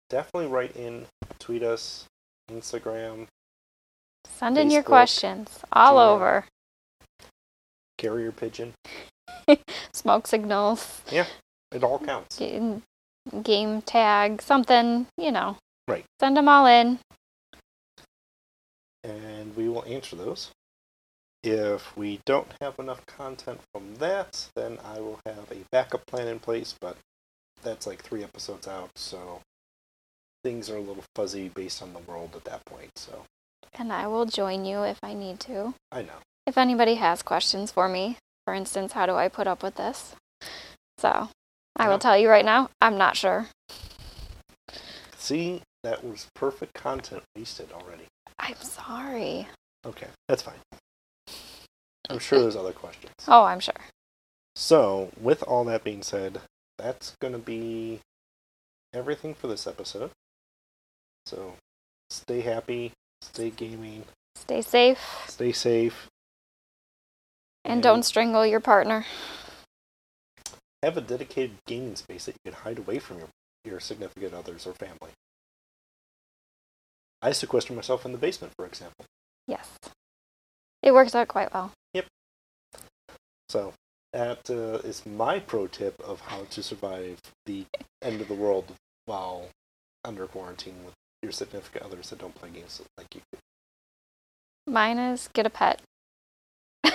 Definitely 0.10 0.48
write 0.48 0.76
in, 0.76 1.06
tweet 1.40 1.64
us, 1.64 2.06
Instagram, 2.52 3.28
Send 4.26 4.58
in 4.58 4.72
your 4.72 4.84
questions 4.84 5.60
all 5.72 5.96
Gmail. 5.96 6.16
over. 6.16 6.46
carrier 7.98 8.32
pigeon. 8.32 8.74
Smoke 9.94 10.26
signals, 10.28 11.02
Yeah, 11.12 11.28
It 11.72 11.84
all 11.84 12.00
counts. 12.00 12.38
g- 12.38 12.82
game 13.44 13.82
tag, 13.84 14.42
something, 14.42 15.06
you 15.18 15.32
know. 15.32 15.58
Right. 15.88 16.06
Send 16.20 16.38
them 16.38 16.48
all 16.50 16.66
in. 16.66 17.00
and 19.04 19.56
we 19.56 19.68
will 19.70 19.84
answer 19.86 20.16
those. 20.16 20.52
If 21.44 21.96
we 21.98 22.20
don't 22.26 22.48
have 22.62 22.78
enough 22.78 23.04
content 23.08 23.62
from 23.74 23.96
that, 23.96 24.48
then 24.56 24.78
I 24.86 25.00
will 25.00 25.20
have 25.26 25.52
a 25.52 25.66
backup 25.72 26.06
plan 26.06 26.28
in 26.28 26.40
place, 26.40 26.76
but 26.80 26.98
that's 27.64 27.88
like 27.88 28.02
three 28.04 28.24
episodes 28.24 28.68
out, 28.68 28.92
so 28.96 29.42
things 30.44 30.70
are 30.70 30.78
a 30.78 30.82
little 30.82 31.04
fuzzy 31.16 31.50
based 31.50 31.82
on 31.82 31.94
the 31.94 32.00
world 32.00 32.36
at 32.36 32.44
that 32.46 32.64
point, 32.66 32.92
so 32.96 33.26
And 33.78 33.92
I 33.92 34.08
will 34.08 34.26
join 34.26 34.66
you 34.66 34.84
if 34.84 35.00
I 35.02 35.14
need 35.14 35.40
to. 35.42 35.74
I 35.92 36.02
know. 36.02 36.20
If 36.46 36.58
anybody 36.58 36.96
has 36.96 37.22
questions 37.22 37.72
for 37.72 37.88
me, 37.88 38.18
for 38.46 38.54
instance, 38.54 38.94
how 38.94 39.06
do 39.06 39.16
I 39.16 39.28
put 39.28 39.48
up 39.48 39.64
with 39.64 39.76
this? 39.76 40.16
So, 40.98 41.30
I 41.76 41.88
will 41.88 42.00
tell 42.00 42.18
you 42.18 42.30
right 42.30 42.46
now, 42.46 42.70
I'm 42.82 42.98
not 42.98 43.16
sure. 43.16 43.48
See, 45.18 45.62
that 45.84 46.04
was 46.04 46.28
perfect 46.36 46.74
content 46.74 47.24
wasted 47.36 47.72
already. 47.72 48.06
I'm 48.38 48.56
sorry. 48.56 49.48
Okay, 49.86 50.08
that's 50.28 50.42
fine. 50.44 50.60
I'm 52.10 52.20
sure 52.20 52.40
there's 52.40 52.56
other 52.56 52.74
questions. 52.74 53.14
Oh, 53.28 53.44
I'm 53.44 53.60
sure. 53.60 53.76
So, 54.56 55.12
with 55.20 55.44
all 55.44 55.64
that 55.66 55.84
being 55.84 56.02
said, 56.02 56.42
that's 56.78 57.16
going 57.22 57.34
to 57.34 57.40
be 57.40 58.00
everything 58.94 59.34
for 59.34 59.48
this 59.48 59.66
episode. 59.66 60.12
So, 61.26 61.54
stay 62.10 62.42
happy, 62.42 62.92
stay 63.22 63.50
gaming, 63.50 64.06
Stay 64.36 64.62
safe 64.62 65.26
stay 65.28 65.52
safe, 65.52 66.08
and 67.64 67.74
And- 67.74 67.84
don't 67.84 68.04
strangle 68.04 68.46
your 68.46 68.60
partner. 68.60 69.06
have 70.84 70.98
a 70.98 71.02
dedicated 71.02 71.58
gaming 71.68 71.96
space 71.96 72.26
that 72.26 72.36
you 72.44 72.52
can 72.52 72.62
hide 72.62 72.80
away 72.80 72.98
from 73.00 73.20
your, 73.20 73.30
your 73.64 73.80
significant 73.80 74.34
others 74.34 74.66
or 74.66 74.74
family. 74.74 75.12
I 77.22 77.32
sequester 77.34 77.74
myself 77.74 78.04
in 78.04 78.14
the 78.14 78.18
basement, 78.18 78.54
for 78.58 78.66
example. 78.66 79.06
Yes. 79.48 79.70
It 80.82 80.92
works 80.92 81.14
out 81.14 81.28
quite 81.28 81.54
well. 81.54 81.72
Yep. 81.94 82.08
So, 83.50 83.74
that 84.14 84.50
uh, 84.50 84.80
is 84.88 85.06
my 85.06 85.38
pro 85.40 85.68
tip 85.68 86.00
of 86.02 86.20
how 86.22 86.46
to 86.50 86.64
survive 86.64 87.20
the 87.46 87.66
end 88.02 88.22
of 88.22 88.28
the 88.28 88.34
world 88.34 88.74
while 89.06 89.50
under 90.04 90.26
quarantine 90.26 90.84
with 90.84 90.96
your 91.22 91.32
significant 91.32 91.86
others 91.86 92.10
that 92.10 92.20
don't 92.20 92.36
play 92.36 92.50
games 92.50 92.82
like 92.98 93.14
you. 93.16 93.22
do? 93.32 93.38
Mine 94.72 94.98
is 94.98 95.30
get 95.34 95.46
a 95.46 95.50
pet. 95.50 95.82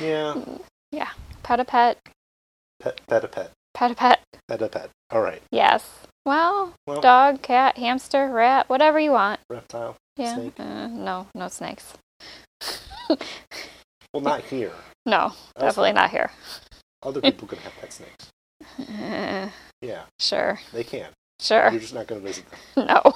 Yeah, 0.00 0.36
Yeah. 0.92 1.10
pet 1.42 1.58
a 1.60 1.64
pet. 1.64 1.98
pet, 2.80 3.00
pet 3.08 3.24
a 3.24 3.28
pet, 3.28 3.50
Pet 3.74 3.90
a 3.90 3.94
pet. 3.94 4.20
pet 4.46 4.62
a 4.62 4.68
pet. 4.68 4.90
All 5.10 5.20
right. 5.22 5.42
Yes. 5.50 5.88
Well, 6.24 6.74
Well, 6.86 7.00
dog, 7.00 7.42
cat, 7.42 7.76
hamster, 7.78 8.28
rat, 8.28 8.68
whatever 8.68 9.00
you 9.00 9.12
want. 9.12 9.40
reptile. 9.50 9.96
Yeah. 10.16 10.34
Snake. 10.34 10.54
Uh, 10.58 10.86
no, 10.88 11.26
no 11.34 11.48
snakes. 11.48 11.94
Well, 14.14 14.22
not 14.22 14.44
here. 14.44 14.72
No, 15.04 15.32
definitely 15.58 15.92
not 15.92 16.10
here. 16.10 16.30
Other 17.02 17.20
people 17.20 17.46
can 17.46 17.58
have 17.58 17.72
pet 17.80 17.92
snakes. 17.92 18.30
Uh, 18.78 19.50
Yeah, 19.82 20.04
sure. 20.18 20.58
they 20.72 20.84
can. 20.84 21.10
Sure. 21.40 21.70
You're 21.70 21.80
just 21.80 21.94
not 21.94 22.06
going 22.06 22.20
to 22.20 22.26
visit 22.26 22.44
them. 22.50 22.86
No. 23.04 23.14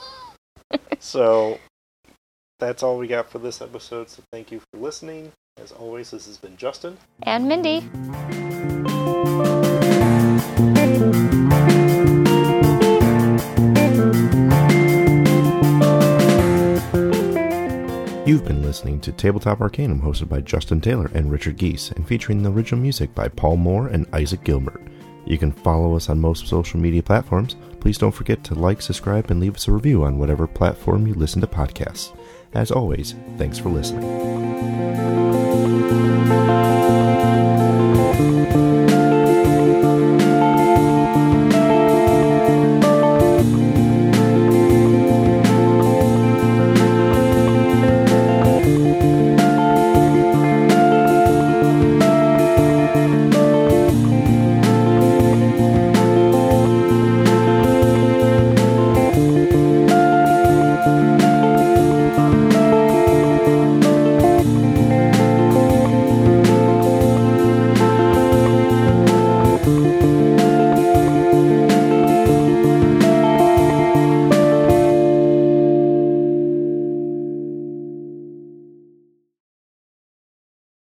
so 0.99 1.59
that's 2.59 2.83
all 2.83 2.99
we 2.99 3.07
got 3.07 3.31
for 3.31 3.39
this 3.39 3.61
episode. 3.61 4.09
So 4.09 4.23
thank 4.33 4.53
you 4.53 4.61
for 4.61 4.79
listening. 4.79 5.33
As 5.61 5.73
always, 5.73 6.11
this 6.11 6.27
has 6.27 6.39
been 6.39 6.57
Justin 6.57 6.97
and 7.25 7.49
Mindy. 7.49 7.89
You've 18.27 18.45
been 18.45 18.63
listening 18.63 19.01
to 19.01 19.11
Tabletop 19.11 19.61
Arcanum, 19.61 20.01
hosted 20.01 20.29
by 20.29 20.41
Justin 20.41 20.81
Taylor 20.81 21.11
and 21.15 21.33
Richard 21.33 21.57
Geese, 21.57 21.91
and 21.91 22.07
featuring 22.07 22.43
the 22.43 22.53
original 22.53 22.81
music 22.81 23.13
by 23.13 23.27
Paul 23.27 23.57
Moore 23.57 23.89
and 23.89 24.07
Isaac 24.13 24.45
Gilbert. 24.45 24.81
You 25.27 25.37
can 25.37 25.51
follow 25.51 25.97
us 25.97 26.09
on 26.09 26.21
most 26.21 26.47
social 26.47 26.79
media 26.79 27.03
platforms. 27.03 27.57
Please 27.81 27.99
don't 27.99 28.15
forget 28.15 28.45
to 28.45 28.55
like, 28.55 28.83
subscribe, 28.83 29.31
and 29.31 29.41
leave 29.41 29.57
us 29.57 29.69
a 29.69 29.73
review 29.73 30.05
on 30.05 30.19
whatever 30.19 30.47
platform 30.47 31.07
you 31.07 31.15
listen 31.15 31.41
to 31.41 31.47
podcasts. 31.47 32.17
As 32.53 32.71
always, 32.71 33.15
thanks 33.39 33.59
for 33.59 33.71
listening. 33.71 35.20